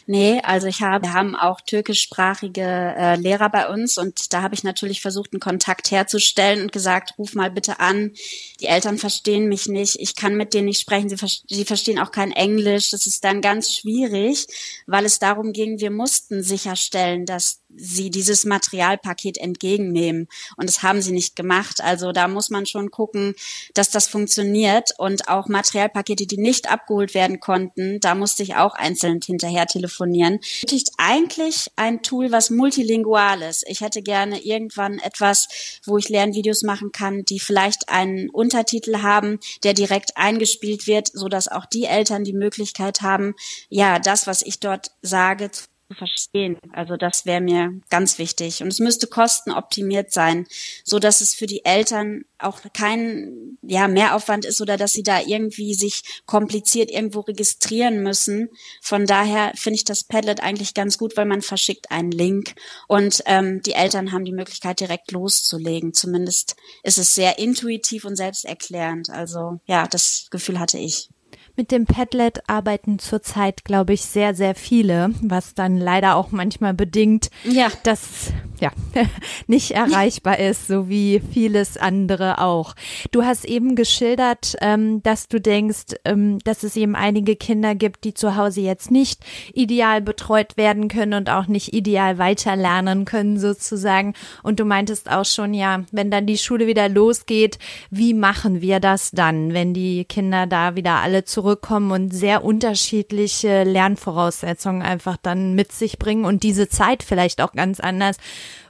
Nee, 0.08 0.40
also 0.44 0.68
ich 0.68 0.82
habe, 0.82 1.04
wir 1.04 1.14
haben 1.14 1.34
auch 1.34 1.60
türkischsprachige 1.60 2.62
äh, 2.62 3.16
Lehrer 3.16 3.50
bei 3.50 3.68
uns 3.68 3.98
und 3.98 4.32
da 4.32 4.42
habe 4.42 4.54
ich 4.54 4.62
natürlich 4.62 5.00
versucht, 5.00 5.32
einen 5.32 5.40
Kontakt 5.40 5.90
herzustellen 5.90 6.62
und 6.62 6.70
gesagt, 6.70 7.14
ruf 7.18 7.34
mal 7.34 7.50
bitte 7.50 7.80
an. 7.80 8.12
Die 8.60 8.66
Eltern 8.66 8.98
verstehen 8.98 9.48
mich 9.48 9.66
nicht, 9.66 9.96
ich 9.98 10.14
kann 10.14 10.36
mit 10.36 10.54
denen 10.54 10.66
nicht 10.66 10.80
sprechen, 10.80 11.08
sie, 11.08 11.16
sie 11.48 11.64
verstehen 11.64 11.98
auch 11.98 12.12
kein 12.12 12.30
Englisch. 12.30 12.90
Das 12.90 13.08
ist 13.08 13.24
dann 13.24 13.40
ganz 13.40 13.72
schwierig, 13.72 14.46
weil 14.86 15.04
es 15.04 15.18
darum 15.18 15.52
ging, 15.52 15.80
wir 15.80 15.90
mussten 15.90 16.40
sicherstellen, 16.40 17.26
dass 17.26 17.62
sie 17.74 18.10
dieses 18.10 18.44
Materialpaket 18.44 19.38
entgegennehmen. 19.38 20.28
Und 20.56 20.68
das 20.68 20.82
haben 20.82 21.02
sie 21.02 21.12
nicht 21.12 21.36
gemacht. 21.36 21.80
Also 21.82 22.12
da 22.12 22.28
muss 22.28 22.48
man 22.48 22.64
schon 22.64 22.90
gucken, 22.90 23.34
dass 23.74 23.90
das 23.90 24.08
funktioniert. 24.08 24.90
Und 24.98 25.28
auch 25.28 25.48
Materialpakete, 25.48 26.26
die 26.26 26.38
nicht 26.38 26.70
abgeholt 26.70 27.12
werden 27.12 27.40
konnten, 27.40 28.00
da 28.00 28.14
musste 28.14 28.42
ich 28.42 28.54
auch 28.56 28.74
einzeln 28.74 29.20
hinterher 29.20 29.66
telefonieren. 29.66 29.95
Benötigt 29.98 30.90
eigentlich 30.98 31.70
ein 31.76 32.02
Tool, 32.02 32.32
was 32.32 32.50
multilingual 32.50 33.42
ist. 33.42 33.64
Ich 33.68 33.80
hätte 33.80 34.02
gerne 34.02 34.40
irgendwann 34.40 34.98
etwas, 34.98 35.48
wo 35.84 35.98
ich 35.98 36.08
Lernvideos 36.08 36.62
machen 36.62 36.92
kann, 36.92 37.24
die 37.24 37.40
vielleicht 37.40 37.88
einen 37.88 38.30
Untertitel 38.30 39.02
haben, 39.02 39.38
der 39.62 39.74
direkt 39.74 40.16
eingespielt 40.16 40.86
wird, 40.86 41.08
so 41.12 41.28
dass 41.28 41.48
auch 41.48 41.66
die 41.66 41.84
Eltern 41.84 42.24
die 42.24 42.32
Möglichkeit 42.32 43.02
haben, 43.02 43.34
ja, 43.68 43.98
das, 43.98 44.26
was 44.26 44.42
ich 44.42 44.60
dort 44.60 44.90
sage, 45.02 45.50
zu 45.88 45.94
verstehen. 45.94 46.58
Also 46.72 46.96
das 46.96 47.26
wäre 47.26 47.40
mir 47.40 47.80
ganz 47.90 48.18
wichtig. 48.18 48.62
Und 48.62 48.68
es 48.68 48.80
müsste 48.80 49.06
kostenoptimiert 49.06 50.12
sein, 50.12 50.46
so 50.84 50.98
dass 50.98 51.20
es 51.20 51.34
für 51.34 51.46
die 51.46 51.64
Eltern 51.64 52.24
auch 52.38 52.60
kein 52.74 53.58
ja, 53.62 53.88
Mehraufwand 53.88 54.44
ist 54.44 54.60
oder 54.60 54.76
dass 54.76 54.92
sie 54.92 55.02
da 55.02 55.20
irgendwie 55.20 55.74
sich 55.74 56.22
kompliziert 56.26 56.90
irgendwo 56.90 57.20
registrieren 57.20 58.02
müssen. 58.02 58.50
Von 58.82 59.06
daher 59.06 59.52
finde 59.54 59.76
ich 59.76 59.84
das 59.84 60.04
Padlet 60.04 60.40
eigentlich 60.40 60.74
ganz 60.74 60.98
gut, 60.98 61.16
weil 61.16 61.26
man 61.26 61.42
verschickt 61.42 61.90
einen 61.90 62.10
Link 62.10 62.54
und 62.88 63.22
ähm, 63.26 63.62
die 63.62 63.72
Eltern 63.72 64.12
haben 64.12 64.24
die 64.24 64.32
Möglichkeit, 64.32 64.80
direkt 64.80 65.12
loszulegen. 65.12 65.94
Zumindest 65.94 66.56
ist 66.82 66.98
es 66.98 67.14
sehr 67.14 67.38
intuitiv 67.38 68.04
und 68.04 68.16
selbsterklärend. 68.16 69.10
Also 69.10 69.60
ja, 69.66 69.86
das 69.86 70.26
Gefühl 70.30 70.58
hatte 70.58 70.78
ich. 70.78 71.08
Mit 71.58 71.70
dem 71.70 71.86
Padlet 71.86 72.42
arbeiten 72.48 72.98
zurzeit, 72.98 73.64
glaube 73.64 73.94
ich, 73.94 74.02
sehr, 74.02 74.34
sehr 74.34 74.54
viele, 74.54 75.12
was 75.22 75.54
dann 75.54 75.78
leider 75.78 76.16
auch 76.16 76.30
manchmal 76.30 76.74
bedingt, 76.74 77.30
ja. 77.44 77.68
dass 77.82 78.30
ja 78.60 78.70
nicht 79.46 79.70
erreichbar 79.70 80.38
ist, 80.38 80.66
so 80.66 80.90
wie 80.90 81.22
vieles 81.32 81.78
andere 81.78 82.42
auch. 82.42 82.74
Du 83.10 83.24
hast 83.24 83.46
eben 83.46 83.74
geschildert, 83.74 84.56
ähm, 84.60 85.02
dass 85.02 85.28
du 85.28 85.40
denkst, 85.40 85.96
ähm, 86.04 86.40
dass 86.40 86.62
es 86.62 86.76
eben 86.76 86.94
einige 86.94 87.36
Kinder 87.36 87.74
gibt, 87.74 88.04
die 88.04 88.12
zu 88.12 88.36
Hause 88.36 88.60
jetzt 88.60 88.90
nicht 88.90 89.24
ideal 89.54 90.02
betreut 90.02 90.58
werden 90.58 90.88
können 90.88 91.14
und 91.14 91.30
auch 91.30 91.46
nicht 91.46 91.72
ideal 91.72 92.18
weiterlernen 92.18 93.06
können 93.06 93.38
sozusagen. 93.38 94.12
Und 94.42 94.60
du 94.60 94.66
meintest 94.66 95.10
auch 95.10 95.24
schon, 95.24 95.54
ja, 95.54 95.84
wenn 95.90 96.10
dann 96.10 96.26
die 96.26 96.38
Schule 96.38 96.66
wieder 96.66 96.90
losgeht, 96.90 97.58
wie 97.90 98.12
machen 98.12 98.60
wir 98.60 98.78
das 98.78 99.10
dann, 99.12 99.54
wenn 99.54 99.72
die 99.72 100.04
Kinder 100.04 100.46
da 100.46 100.76
wieder 100.76 100.96
alle 100.96 101.24
zurück 101.24 101.45
zurückkommen 101.46 101.92
und 101.92 102.10
sehr 102.12 102.42
unterschiedliche 102.42 103.62
Lernvoraussetzungen 103.62 104.82
einfach 104.82 105.16
dann 105.16 105.54
mit 105.54 105.70
sich 105.70 105.96
bringen 105.96 106.24
und 106.24 106.42
diese 106.42 106.68
Zeit 106.68 107.04
vielleicht 107.04 107.40
auch 107.40 107.52
ganz 107.52 107.78
anders 107.78 108.16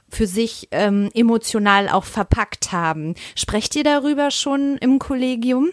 für 0.09 0.27
sich 0.27 0.67
ähm, 0.69 1.09
emotional 1.15 1.89
auch 1.89 2.03
verpackt 2.03 2.71
haben. 2.71 3.15
Sprecht 3.35 3.75
ihr 3.75 3.83
darüber 3.83 4.29
schon 4.29 4.77
im 4.79 4.99
Kollegium? 4.99 5.71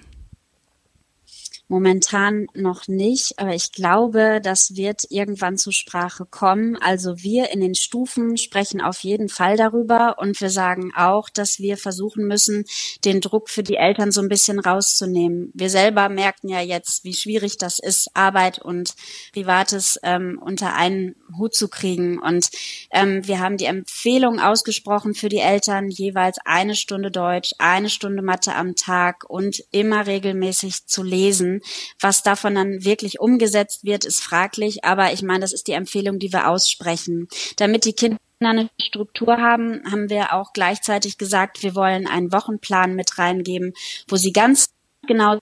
Momentan 1.68 2.46
noch 2.54 2.88
nicht, 2.88 3.38
aber 3.38 3.54
ich 3.54 3.72
glaube, 3.72 4.40
das 4.42 4.76
wird 4.76 5.04
irgendwann 5.10 5.56
zur 5.56 5.72
Sprache 5.72 6.26
kommen. 6.26 6.76
Also 6.76 7.22
wir 7.22 7.50
in 7.50 7.60
den 7.60 7.74
Stufen 7.74 8.36
sprechen 8.36 8.80
auf 8.80 8.98
jeden 9.00 9.28
Fall 9.28 9.56
darüber 9.56 10.16
und 10.18 10.40
wir 10.40 10.50
sagen 10.50 10.92
auch, 10.94 11.28
dass 11.28 11.58
wir 11.58 11.76
versuchen 11.76 12.26
müssen, 12.26 12.64
den 13.04 13.20
Druck 13.20 13.48
für 13.48 13.62
die 13.62 13.76
Eltern 13.76 14.12
so 14.12 14.20
ein 14.20 14.28
bisschen 14.28 14.58
rauszunehmen. 14.58 15.50
Wir 15.54 15.70
selber 15.70 16.08
merken 16.08 16.48
ja 16.48 16.60
jetzt, 16.60 17.04
wie 17.04 17.14
schwierig 17.14 17.56
das 17.58 17.78
ist, 17.78 18.08
Arbeit 18.14 18.58
und 18.58 18.94
Privates 19.32 19.98
ähm, 20.02 20.40
unter 20.42 20.74
einen 20.74 21.16
Hut 21.38 21.54
zu 21.54 21.68
kriegen. 21.68 22.18
Und 22.18 22.50
Ähm, 22.90 23.26
wir 23.26 23.40
haben 23.40 23.56
die 23.56 23.64
Empfehlung 23.64 24.40
ausgesprochen 24.40 25.14
für 25.14 25.28
die 25.28 25.38
Eltern, 25.38 25.88
jeweils 25.88 26.38
eine 26.44 26.74
Stunde 26.74 27.10
Deutsch, 27.10 27.52
eine 27.58 27.88
Stunde 27.88 28.22
Mathe 28.22 28.54
am 28.54 28.76
Tag 28.76 29.24
und 29.28 29.64
immer 29.72 30.06
regelmäßig 30.06 30.86
zu 30.86 31.02
lesen. 31.02 31.53
Was 32.00 32.22
davon 32.22 32.54
dann 32.54 32.84
wirklich 32.84 33.20
umgesetzt 33.20 33.84
wird, 33.84 34.04
ist 34.04 34.22
fraglich, 34.22 34.84
aber 34.84 35.12
ich 35.12 35.22
meine, 35.22 35.40
das 35.40 35.52
ist 35.52 35.68
die 35.68 35.72
Empfehlung, 35.72 36.18
die 36.18 36.32
wir 36.32 36.48
aussprechen. 36.48 37.28
Damit 37.56 37.84
die 37.84 37.92
Kinder 37.92 38.18
eine 38.40 38.68
Struktur 38.78 39.38
haben, 39.38 39.82
haben 39.90 40.10
wir 40.10 40.34
auch 40.34 40.52
gleichzeitig 40.52 41.18
gesagt, 41.18 41.62
wir 41.62 41.74
wollen 41.74 42.06
einen 42.06 42.32
Wochenplan 42.32 42.94
mit 42.94 43.18
reingeben, 43.18 43.72
wo 44.08 44.16
sie 44.16 44.32
ganz 44.32 44.70
genau 45.06 45.38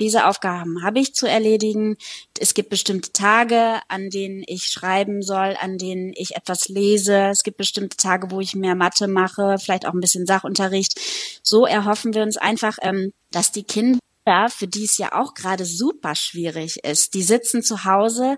diese 0.00 0.26
Aufgaben 0.26 0.82
habe 0.82 0.98
ich 0.98 1.14
zu 1.14 1.28
erledigen. 1.28 1.96
Es 2.38 2.54
gibt 2.54 2.70
bestimmte 2.70 3.12
Tage, 3.12 3.80
an 3.88 4.10
denen 4.10 4.42
ich 4.46 4.64
schreiben 4.64 5.22
soll, 5.22 5.56
an 5.60 5.78
denen 5.78 6.12
ich 6.16 6.34
etwas 6.34 6.68
lese. 6.68 7.28
Es 7.30 7.44
gibt 7.44 7.58
bestimmte 7.58 7.96
Tage, 7.96 8.30
wo 8.32 8.40
ich 8.40 8.56
mehr 8.56 8.74
Mathe 8.74 9.06
mache, 9.06 9.56
vielleicht 9.58 9.86
auch 9.86 9.94
ein 9.94 10.00
bisschen 10.00 10.26
Sachunterricht. 10.26 11.00
So 11.42 11.64
erhoffen 11.64 12.12
wir 12.12 12.22
uns 12.22 12.36
einfach, 12.36 12.78
ähm, 12.82 13.12
dass 13.30 13.52
die 13.52 13.62
Kinder, 13.62 14.00
für 14.48 14.68
die 14.68 14.84
es 14.84 14.98
ja 14.98 15.12
auch 15.12 15.34
gerade 15.34 15.64
super 15.64 16.14
schwierig 16.14 16.84
ist, 16.84 17.14
die 17.14 17.22
sitzen 17.22 17.62
zu 17.62 17.84
Hause, 17.84 18.36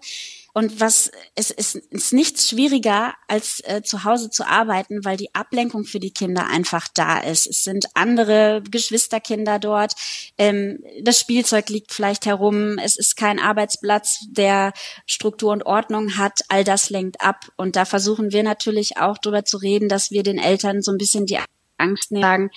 und 0.57 0.79
was 0.81 1.11
es 1.35 1.51
ist, 1.51 1.75
ist 1.75 2.13
nichts 2.13 2.49
schwieriger, 2.49 3.15
als 3.27 3.61
äh, 3.65 3.83
zu 3.83 4.05
Hause 4.05 4.31
zu 4.31 4.47
arbeiten, 4.47 5.05
weil 5.05 5.17
die 5.17 5.35
Ablenkung 5.35 5.85
für 5.85 5.99
die 5.99 6.13
Kinder 6.13 6.47
einfach 6.47 6.87
da 6.95 7.19
ist. 7.19 7.49
Es 7.49 7.65
sind 7.65 7.87
andere 7.95 8.63
Geschwisterkinder 8.71 9.59
dort. 9.59 9.95
Ähm, 10.39 10.79
das 11.03 11.19
Spielzeug 11.19 11.69
liegt 11.71 11.93
vielleicht 11.93 12.25
herum. 12.25 12.79
Es 12.79 12.95
ist 12.95 13.17
kein 13.17 13.41
Arbeitsplatz, 13.41 14.21
der 14.31 14.73
Struktur 15.07 15.51
und 15.51 15.67
Ordnung 15.67 16.19
hat. 16.19 16.43
All 16.49 16.63
das 16.63 16.89
lenkt 16.89 17.21
ab. 17.21 17.49
Und 17.57 17.75
da 17.75 17.85
versuchen 17.85 18.31
wir 18.31 18.45
natürlich 18.45 18.97
auch 18.97 19.19
darüber 19.19 19.45
zu 19.45 19.57
reden, 19.57 19.89
dass 19.89 20.13
wir 20.13 20.23
den 20.23 20.39
Eltern 20.39 20.83
so 20.83 20.93
ein 20.93 20.99
bisschen 20.99 21.27
die 21.27 21.41
Angst 21.79 22.13
nehmen, 22.13 22.51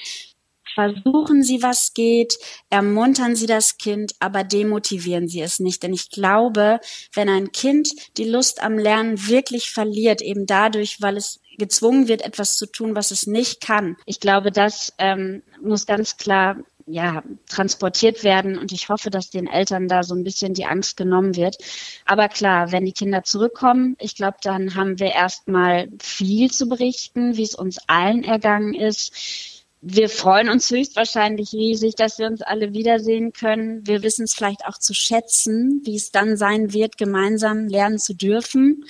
versuchen 0.74 1.44
Sie, 1.44 1.62
was 1.62 1.94
geht, 1.94 2.38
ermuntern 2.70 3.36
Sie 3.36 3.48
das 3.48 3.78
Kind, 3.78 4.14
aber 4.20 4.44
demotivieren 4.44 5.28
Sie 5.28 5.42
es 5.42 5.60
nicht. 5.60 5.84
Denn 5.84 5.94
ich 5.94 6.10
glaube, 6.10 6.80
wenn 7.14 7.30
ein 7.30 7.52
Kind 7.52 7.90
die 8.18 8.30
Lust 8.30 8.62
am 8.62 8.78
Lernen 8.78 9.28
wirklich 9.28 9.72
verliert, 9.72 10.22
eben 10.22 10.46
dadurch, 10.46 11.02
weil 11.02 11.18
es 11.18 11.40
gezwungen 11.58 12.08
wird, 12.08 12.22
etwas 12.22 12.56
zu 12.58 12.68
tun, 12.68 12.96
was 12.96 13.12
es 13.12 13.28
nicht 13.28 13.62
kann. 13.62 13.98
Ich 14.06 14.20
glaube, 14.20 14.52
das 14.52 14.94
ähm, 15.00 15.42
muss 15.62 15.86
ganz 15.86 16.18
klar 16.18 16.58
ja, 16.88 17.22
transportiert 17.50 18.24
werden 18.24 18.58
und 18.58 18.72
ich 18.72 18.88
hoffe, 18.88 19.10
dass 19.10 19.30
den 19.30 19.48
Eltern 19.48 19.90
da 19.90 20.04
so 20.04 20.16
ein 20.16 20.24
bisschen 20.24 20.54
die 20.54 20.66
Angst 20.66 20.96
genommen 20.96 21.36
wird. 21.36 21.58
Aber 22.06 22.30
klar, 22.30 22.72
wenn 22.72 22.86
die 22.86 22.94
Kinder 22.94 23.24
zurückkommen, 23.24 23.98
ich 24.00 24.16
glaube, 24.16 24.38
dann 24.42 24.76
haben 24.76 24.98
wir 24.98 25.12
erstmal 25.12 25.90
viel 26.00 26.50
zu 26.50 26.70
berichten, 26.70 27.36
wie 27.36 27.44
es 27.44 27.56
uns 27.56 27.78
allen 27.88 28.24
ergangen 28.24 28.74
ist 28.74 29.57
wir 29.82 30.10
freuen 30.10 30.50
uns 30.50 30.70
höchstwahrscheinlich 30.72 31.54
riesig, 31.54 31.96
dass 31.96 32.18
wir 32.18 32.28
uns 32.28 32.42
alle 32.42 32.74
wiedersehen 32.74 33.32
können. 33.32 33.86
Wir 33.86 34.02
wissen 34.02 34.24
es 34.24 34.34
vielleicht 34.34 34.66
auch 34.66 34.78
zu 34.80 34.94
schätzen, 34.94 35.82
wie 35.86 35.96
es 35.96 36.12
dann 36.12 36.36
sein 36.36 36.74
wird, 36.74 36.98
gemeinsam 36.98 37.68
lernen 37.68 38.00
zu 38.00 38.16
dürfen 38.16 38.86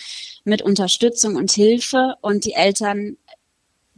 mit 0.45 0.61
Unterstützung 0.61 1.35
und 1.35 1.51
Hilfe. 1.51 2.15
Und 2.21 2.45
die 2.45 2.53
Eltern 2.53 3.17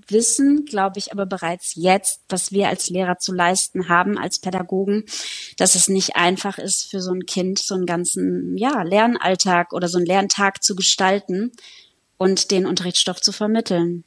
wissen, 0.08 0.65
glaube 0.65 0.97
ich, 0.97 1.12
aber 1.12 1.28
bereits 1.28 1.73
jetzt, 1.75 2.21
was 2.28 2.52
wir 2.52 2.69
als 2.69 2.89
Lehrer 2.89 3.19
zu 3.19 3.34
leisten 3.34 3.88
haben, 3.88 4.17
als 4.17 4.39
Pädagogen, 4.39 5.06
dass 5.58 5.75
es 5.75 5.89
nicht 5.89 6.15
einfach 6.15 6.58
ist 6.58 6.89
für 6.89 7.02
so 7.02 7.12
ein 7.12 7.28
Kind, 7.28 7.60
so 7.60 7.75
einen 7.75 7.86
ganzen, 7.86 8.58
ja, 8.58 8.82
Lernalltag 8.82 9.73
oder 9.73 9.88
so 9.88 9.97
einen 9.97 10.08
Lerntag 10.08 10.63
zu 10.63 10.75
gestalten 10.75 11.52
und 12.17 12.49
den 12.49 12.65
Unterrichtsstoff 12.65 13.21
zu 13.21 13.32
vermitteln. 13.32 14.04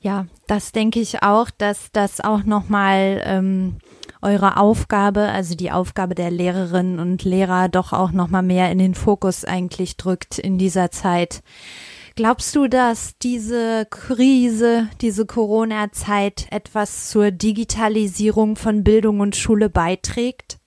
Ja, 0.00 0.26
das 0.46 0.72
denke 0.72 1.00
ich 1.00 1.22
auch, 1.22 1.50
dass 1.50 1.90
das 1.92 2.20
auch 2.20 2.44
nochmal 2.44 3.22
ähm, 3.24 3.76
eure 4.22 4.56
Aufgabe, 4.56 5.22
also 5.22 5.54
die 5.54 5.70
Aufgabe 5.70 6.14
der 6.14 6.30
Lehrerinnen 6.30 6.98
und 6.98 7.24
Lehrer 7.24 7.68
doch 7.68 7.92
auch 7.92 8.12
nochmal 8.12 8.42
mehr 8.42 8.70
in 8.70 8.78
den 8.78 8.94
Fokus 8.94 9.44
eigentlich 9.44 9.96
drückt 9.96 10.38
in 10.38 10.58
dieser 10.58 10.90
Zeit. 10.90 11.42
Glaubst 12.16 12.56
du, 12.56 12.66
dass 12.66 13.18
diese 13.18 13.86
Krise, 13.90 14.88
diese 15.02 15.26
Corona-Zeit 15.26 16.46
etwas 16.50 17.10
zur 17.10 17.30
Digitalisierung 17.30 18.56
von 18.56 18.84
Bildung 18.84 19.20
und 19.20 19.36
Schule 19.36 19.68
beiträgt? 19.68 20.58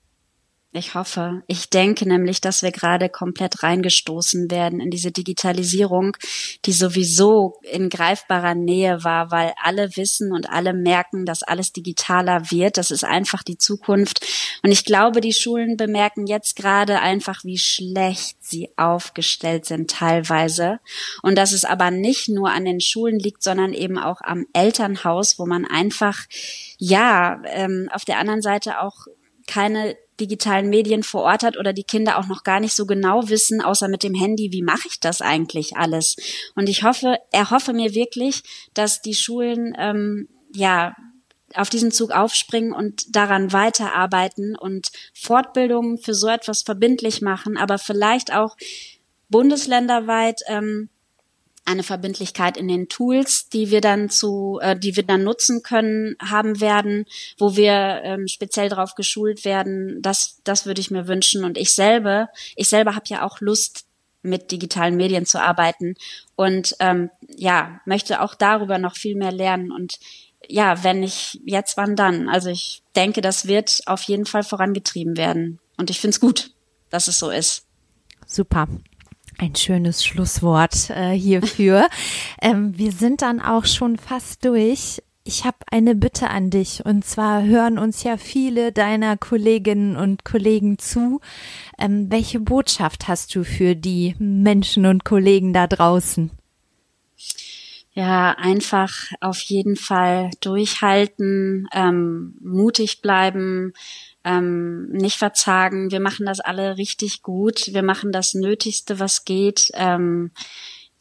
Ich 0.72 0.94
hoffe. 0.94 1.42
Ich 1.48 1.68
denke 1.68 2.06
nämlich, 2.06 2.40
dass 2.40 2.62
wir 2.62 2.70
gerade 2.70 3.08
komplett 3.08 3.64
reingestoßen 3.64 4.52
werden 4.52 4.78
in 4.78 4.92
diese 4.92 5.10
Digitalisierung, 5.10 6.16
die 6.64 6.72
sowieso 6.72 7.58
in 7.62 7.88
greifbarer 7.88 8.54
Nähe 8.54 9.02
war, 9.02 9.32
weil 9.32 9.52
alle 9.60 9.96
wissen 9.96 10.32
und 10.32 10.48
alle 10.48 10.72
merken, 10.72 11.26
dass 11.26 11.42
alles 11.42 11.72
digitaler 11.72 12.52
wird. 12.52 12.76
Das 12.76 12.92
ist 12.92 13.02
einfach 13.02 13.42
die 13.42 13.58
Zukunft. 13.58 14.24
Und 14.62 14.70
ich 14.70 14.84
glaube, 14.84 15.20
die 15.20 15.32
Schulen 15.32 15.76
bemerken 15.76 16.28
jetzt 16.28 16.54
gerade 16.54 17.00
einfach, 17.00 17.42
wie 17.42 17.58
schlecht 17.58 18.36
sie 18.38 18.70
aufgestellt 18.76 19.64
sind 19.64 19.90
teilweise. 19.90 20.78
Und 21.22 21.36
dass 21.36 21.50
es 21.50 21.64
aber 21.64 21.90
nicht 21.90 22.28
nur 22.28 22.52
an 22.52 22.64
den 22.64 22.80
Schulen 22.80 23.18
liegt, 23.18 23.42
sondern 23.42 23.74
eben 23.74 23.98
auch 23.98 24.20
am 24.20 24.46
Elternhaus, 24.52 25.36
wo 25.36 25.46
man 25.46 25.64
einfach, 25.64 26.26
ja, 26.78 27.42
ähm, 27.46 27.88
auf 27.92 28.04
der 28.04 28.18
anderen 28.18 28.40
Seite 28.40 28.80
auch 28.80 29.08
keine 29.48 29.96
digitalen 30.20 30.68
Medien 30.68 31.02
vor 31.02 31.22
Ort 31.22 31.42
hat 31.42 31.56
oder 31.56 31.72
die 31.72 31.84
Kinder 31.84 32.18
auch 32.18 32.26
noch 32.26 32.44
gar 32.44 32.60
nicht 32.60 32.74
so 32.74 32.86
genau 32.86 33.28
wissen, 33.28 33.60
außer 33.60 33.88
mit 33.88 34.02
dem 34.02 34.14
Handy, 34.14 34.52
wie 34.52 34.62
mache 34.62 34.88
ich 34.88 35.00
das 35.00 35.22
eigentlich 35.22 35.76
alles? 35.76 36.16
Und 36.54 36.68
ich 36.68 36.82
hoffe, 36.82 37.18
erhoffe 37.32 37.72
mir 37.72 37.94
wirklich, 37.94 38.42
dass 38.74 39.02
die 39.02 39.14
Schulen 39.14 39.74
ähm, 39.78 40.28
ja 40.54 40.94
auf 41.54 41.70
diesen 41.70 41.90
Zug 41.90 42.12
aufspringen 42.12 42.72
und 42.72 43.16
daran 43.16 43.52
weiterarbeiten 43.52 44.56
und 44.56 44.92
Fortbildungen 45.14 45.98
für 45.98 46.14
so 46.14 46.28
etwas 46.28 46.62
verbindlich 46.62 47.22
machen, 47.22 47.56
aber 47.56 47.78
vielleicht 47.78 48.32
auch 48.32 48.56
bundesländerweit 49.28 50.42
ähm, 50.46 50.90
eine 51.64 51.82
Verbindlichkeit 51.82 52.56
in 52.56 52.68
den 52.68 52.88
Tools, 52.88 53.48
die 53.48 53.70
wir 53.70 53.80
dann 53.80 54.10
zu, 54.10 54.58
äh, 54.62 54.78
die 54.78 54.96
wir 54.96 55.02
dann 55.04 55.22
nutzen 55.22 55.62
können, 55.62 56.16
haben 56.20 56.60
werden, 56.60 57.04
wo 57.38 57.56
wir 57.56 58.00
ähm, 58.02 58.26
speziell 58.28 58.68
darauf 58.68 58.94
geschult 58.94 59.44
werden. 59.44 60.02
Das, 60.02 60.40
das 60.44 60.66
würde 60.66 60.80
ich 60.80 60.90
mir 60.90 61.06
wünschen. 61.06 61.44
Und 61.44 61.58
ich 61.58 61.74
selber, 61.74 62.28
ich 62.56 62.68
selber 62.68 62.94
habe 62.94 63.04
ja 63.08 63.24
auch 63.24 63.40
Lust, 63.40 63.86
mit 64.22 64.50
digitalen 64.50 64.96
Medien 64.96 65.24
zu 65.24 65.40
arbeiten 65.40 65.94
und 66.36 66.76
ähm, 66.78 67.08
ja 67.36 67.80
möchte 67.86 68.20
auch 68.20 68.34
darüber 68.34 68.78
noch 68.78 68.94
viel 68.94 69.16
mehr 69.16 69.32
lernen 69.32 69.72
und 69.72 69.98
ja, 70.48 70.82
wenn 70.82 71.00
nicht 71.00 71.38
jetzt, 71.44 71.76
wann 71.76 71.96
dann? 71.96 72.28
Also 72.28 72.50
ich 72.50 72.82
denke, 72.96 73.20
das 73.20 73.46
wird 73.46 73.82
auf 73.86 74.02
jeden 74.04 74.26
Fall 74.26 74.42
vorangetrieben 74.42 75.16
werden 75.16 75.58
und 75.76 75.90
ich 75.90 76.00
finde 76.00 76.14
es 76.14 76.20
gut, 76.20 76.52
dass 76.88 77.08
es 77.08 77.18
so 77.18 77.30
ist. 77.30 77.66
Super. 78.26 78.66
Ein 79.40 79.56
schönes 79.56 80.04
Schlusswort 80.04 80.90
äh, 80.90 81.12
hierfür. 81.12 81.88
ähm, 82.42 82.76
wir 82.76 82.92
sind 82.92 83.22
dann 83.22 83.40
auch 83.40 83.64
schon 83.64 83.96
fast 83.96 84.44
durch. 84.44 85.02
Ich 85.24 85.46
habe 85.46 85.56
eine 85.70 85.94
Bitte 85.94 86.28
an 86.28 86.50
dich 86.50 86.84
und 86.84 87.06
zwar 87.06 87.42
hören 87.42 87.78
uns 87.78 88.02
ja 88.02 88.18
viele 88.18 88.70
deiner 88.70 89.16
Kolleginnen 89.16 89.96
und 89.96 90.26
Kollegen 90.26 90.78
zu. 90.78 91.22
Ähm, 91.78 92.10
welche 92.10 92.38
Botschaft 92.38 93.08
hast 93.08 93.34
du 93.34 93.42
für 93.42 93.74
die 93.74 94.14
Menschen 94.18 94.84
und 94.84 95.06
Kollegen 95.06 95.54
da 95.54 95.66
draußen? 95.66 96.30
Ja, 97.94 98.32
einfach 98.32 98.92
auf 99.22 99.40
jeden 99.40 99.76
Fall 99.76 100.30
durchhalten, 100.42 101.66
ähm, 101.72 102.34
mutig 102.42 103.00
bleiben, 103.00 103.72
ähm, 104.24 104.88
nicht 104.90 105.16
verzagen. 105.16 105.90
Wir 105.90 106.00
machen 106.00 106.26
das 106.26 106.40
alle 106.40 106.76
richtig 106.76 107.22
gut. 107.22 107.68
Wir 107.72 107.82
machen 107.82 108.12
das 108.12 108.34
Nötigste, 108.34 108.98
was 108.98 109.24
geht. 109.24 109.70
Ähm, 109.74 110.30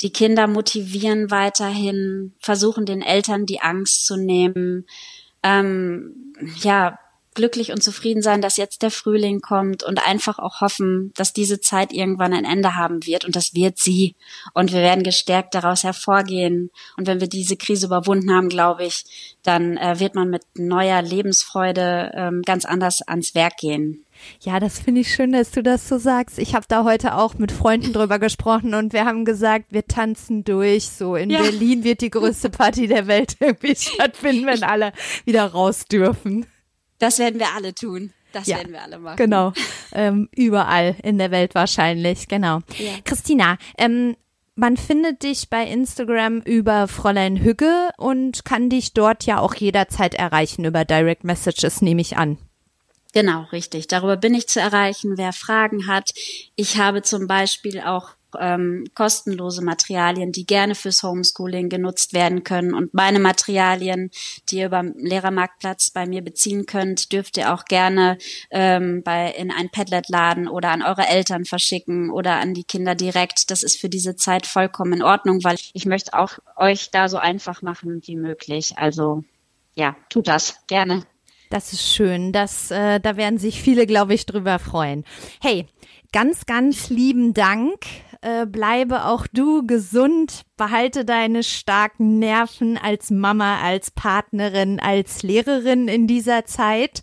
die 0.01 0.11
Kinder 0.11 0.47
motivieren 0.47 1.29
weiterhin, 1.29 2.33
versuchen 2.39 2.85
den 2.85 3.01
Eltern 3.01 3.45
die 3.45 3.61
Angst 3.61 4.05
zu 4.05 4.15
nehmen. 4.15 4.85
Ähm, 5.43 6.33
ja, 6.61 6.97
glücklich 7.39 7.71
und 7.71 7.81
zufrieden 7.81 8.21
sein, 8.21 8.41
dass 8.41 8.57
jetzt 8.57 8.81
der 8.81 8.91
Frühling 8.91 9.39
kommt 9.39 9.81
und 9.81 10.05
einfach 10.05 10.39
auch 10.39 10.59
hoffen, 10.59 11.13
dass 11.15 11.31
diese 11.31 11.61
Zeit 11.61 11.93
irgendwann 11.93 12.33
ein 12.33 12.43
Ende 12.43 12.75
haben 12.75 13.05
wird 13.05 13.23
und 13.23 13.33
das 13.37 13.53
wird 13.53 13.77
sie. 13.77 14.17
Und 14.53 14.73
wir 14.73 14.81
werden 14.81 15.05
gestärkt 15.05 15.55
daraus 15.55 15.85
hervorgehen. 15.85 16.69
Und 16.97 17.07
wenn 17.07 17.21
wir 17.21 17.29
diese 17.29 17.55
Krise 17.55 17.85
überwunden 17.85 18.33
haben, 18.33 18.49
glaube 18.49 18.83
ich, 18.83 19.37
dann 19.43 19.77
äh, 19.77 20.01
wird 20.01 20.15
man 20.15 20.29
mit 20.29 20.41
neuer 20.57 21.01
Lebensfreude 21.01 22.11
ähm, 22.13 22.41
ganz 22.41 22.65
anders 22.65 23.01
ans 23.03 23.35
Werk 23.35 23.55
gehen. 23.55 24.03
Ja, 24.41 24.59
das 24.59 24.79
finde 24.79 24.99
ich 24.99 25.13
schön, 25.13 25.31
dass 25.31 25.51
du 25.51 25.63
das 25.63 25.87
so 25.87 25.97
sagst. 25.97 26.39
Ich 26.39 26.55
habe 26.55 26.65
da 26.67 26.83
heute 26.83 27.15
auch 27.15 27.35
mit 27.35 27.53
Freunden 27.53 27.93
drüber 27.93 28.19
gesprochen 28.19 28.73
und 28.73 28.91
wir 28.91 29.05
haben 29.05 29.23
gesagt, 29.23 29.67
wir 29.69 29.87
tanzen 29.87 30.43
durch. 30.43 30.89
So 30.89 31.15
in 31.15 31.29
ja. 31.29 31.41
Berlin 31.41 31.85
wird 31.85 32.01
die 32.01 32.09
größte 32.09 32.49
Party 32.49 32.87
der 32.87 33.07
Welt 33.07 33.37
irgendwie 33.39 33.77
stattfinden, 33.77 34.45
wenn 34.45 34.63
alle 34.63 34.91
wieder 35.23 35.45
raus 35.45 35.85
dürfen. 35.85 36.45
Das 36.99 37.19
werden 37.19 37.39
wir 37.39 37.53
alle 37.55 37.73
tun. 37.73 38.13
Das 38.31 38.47
ja, 38.47 38.57
werden 38.57 38.73
wir 38.73 38.83
alle 38.83 38.99
machen. 38.99 39.17
Genau. 39.17 39.53
Ähm, 39.91 40.29
überall 40.35 40.95
in 41.01 41.17
der 41.17 41.31
Welt 41.31 41.55
wahrscheinlich, 41.55 42.27
genau. 42.27 42.59
Ja. 42.77 42.91
Christina, 43.05 43.57
ähm, 43.75 44.15
man 44.53 44.77
findet 44.77 45.23
dich 45.23 45.49
bei 45.49 45.63
Instagram 45.63 46.41
über 46.41 46.87
Fräulein 46.87 47.37
Hügge 47.37 47.89
und 47.97 48.45
kann 48.45 48.69
dich 48.69 48.93
dort 48.93 49.25
ja 49.25 49.39
auch 49.39 49.55
jederzeit 49.55 50.13
erreichen 50.13 50.63
über 50.63 50.85
Direct 50.85 51.23
Messages, 51.23 51.81
nehme 51.81 52.01
ich 52.01 52.17
an. 52.17 52.37
Genau, 53.13 53.45
richtig. 53.51 53.87
Darüber 53.87 54.15
bin 54.15 54.35
ich 54.35 54.47
zu 54.47 54.59
erreichen, 54.59 55.17
wer 55.17 55.33
Fragen 55.33 55.87
hat. 55.87 56.11
Ich 56.55 56.77
habe 56.77 57.01
zum 57.01 57.25
Beispiel 57.25 57.81
auch 57.81 58.11
ähm, 58.39 58.85
kostenlose 58.93 59.63
Materialien, 59.63 60.31
die 60.31 60.45
gerne 60.45 60.75
fürs 60.75 61.03
Homeschooling 61.03 61.69
genutzt 61.69 62.13
werden 62.13 62.43
können. 62.43 62.73
Und 62.73 62.93
meine 62.93 63.19
Materialien, 63.19 64.11
die 64.49 64.57
ihr 64.57 64.69
beim 64.69 64.93
Lehrermarktplatz 64.97 65.91
bei 65.91 66.05
mir 66.05 66.21
beziehen 66.21 66.65
könnt, 66.65 67.11
dürft 67.11 67.37
ihr 67.37 67.53
auch 67.53 67.65
gerne 67.65 68.17
ähm, 68.51 69.01
bei 69.03 69.31
in 69.31 69.51
ein 69.51 69.69
Padlet-Laden 69.69 70.47
oder 70.47 70.69
an 70.69 70.81
eure 70.81 71.07
Eltern 71.07 71.45
verschicken 71.45 72.09
oder 72.09 72.35
an 72.35 72.53
die 72.53 72.63
Kinder 72.63 72.95
direkt. 72.95 73.51
Das 73.51 73.63
ist 73.63 73.79
für 73.79 73.89
diese 73.89 74.15
Zeit 74.15 74.45
vollkommen 74.45 74.93
in 74.93 75.03
Ordnung, 75.03 75.43
weil 75.43 75.57
ich 75.73 75.85
möchte 75.85 76.13
auch 76.13 76.39
euch 76.55 76.91
da 76.91 77.09
so 77.09 77.17
einfach 77.17 77.61
machen 77.61 78.01
wie 78.05 78.15
möglich. 78.15 78.73
Also 78.77 79.23
ja, 79.75 79.95
tut 80.09 80.27
das 80.27 80.55
gerne. 80.67 81.03
Das 81.49 81.73
ist 81.73 81.91
schön. 81.91 82.31
Das, 82.31 82.69
äh, 82.69 82.99
da 82.99 83.17
werden 83.17 83.39
sich 83.39 83.61
viele, 83.61 83.87
glaube 83.87 84.13
ich, 84.13 84.25
drüber 84.25 84.59
freuen. 84.59 85.03
Hey, 85.41 85.65
ganz, 86.11 86.45
ganz 86.45 86.89
lieben 86.89 87.33
Dank 87.33 87.85
äh, 88.21 88.45
bleibe 88.45 89.05
auch 89.05 89.27
du 89.27 89.65
gesund, 89.65 90.43
behalte 90.57 91.05
deine 91.05 91.43
starken 91.43 92.19
Nerven 92.19 92.77
als 92.77 93.11
Mama, 93.11 93.61
als 93.61 93.91
Partnerin, 93.91 94.79
als 94.79 95.23
Lehrerin 95.23 95.87
in 95.87 96.07
dieser 96.07 96.45
Zeit. 96.45 97.01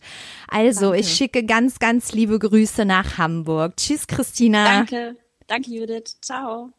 Also, 0.49 0.87
Danke. 0.87 1.01
ich 1.01 1.13
schicke 1.15 1.45
ganz, 1.45 1.79
ganz 1.79 2.13
liebe 2.13 2.39
Grüße 2.39 2.85
nach 2.85 3.19
Hamburg. 3.19 3.77
Tschüss, 3.77 4.07
Christina. 4.07 4.65
Danke. 4.65 5.17
Danke, 5.47 5.71
Judith. 5.71 6.19
Ciao. 6.21 6.76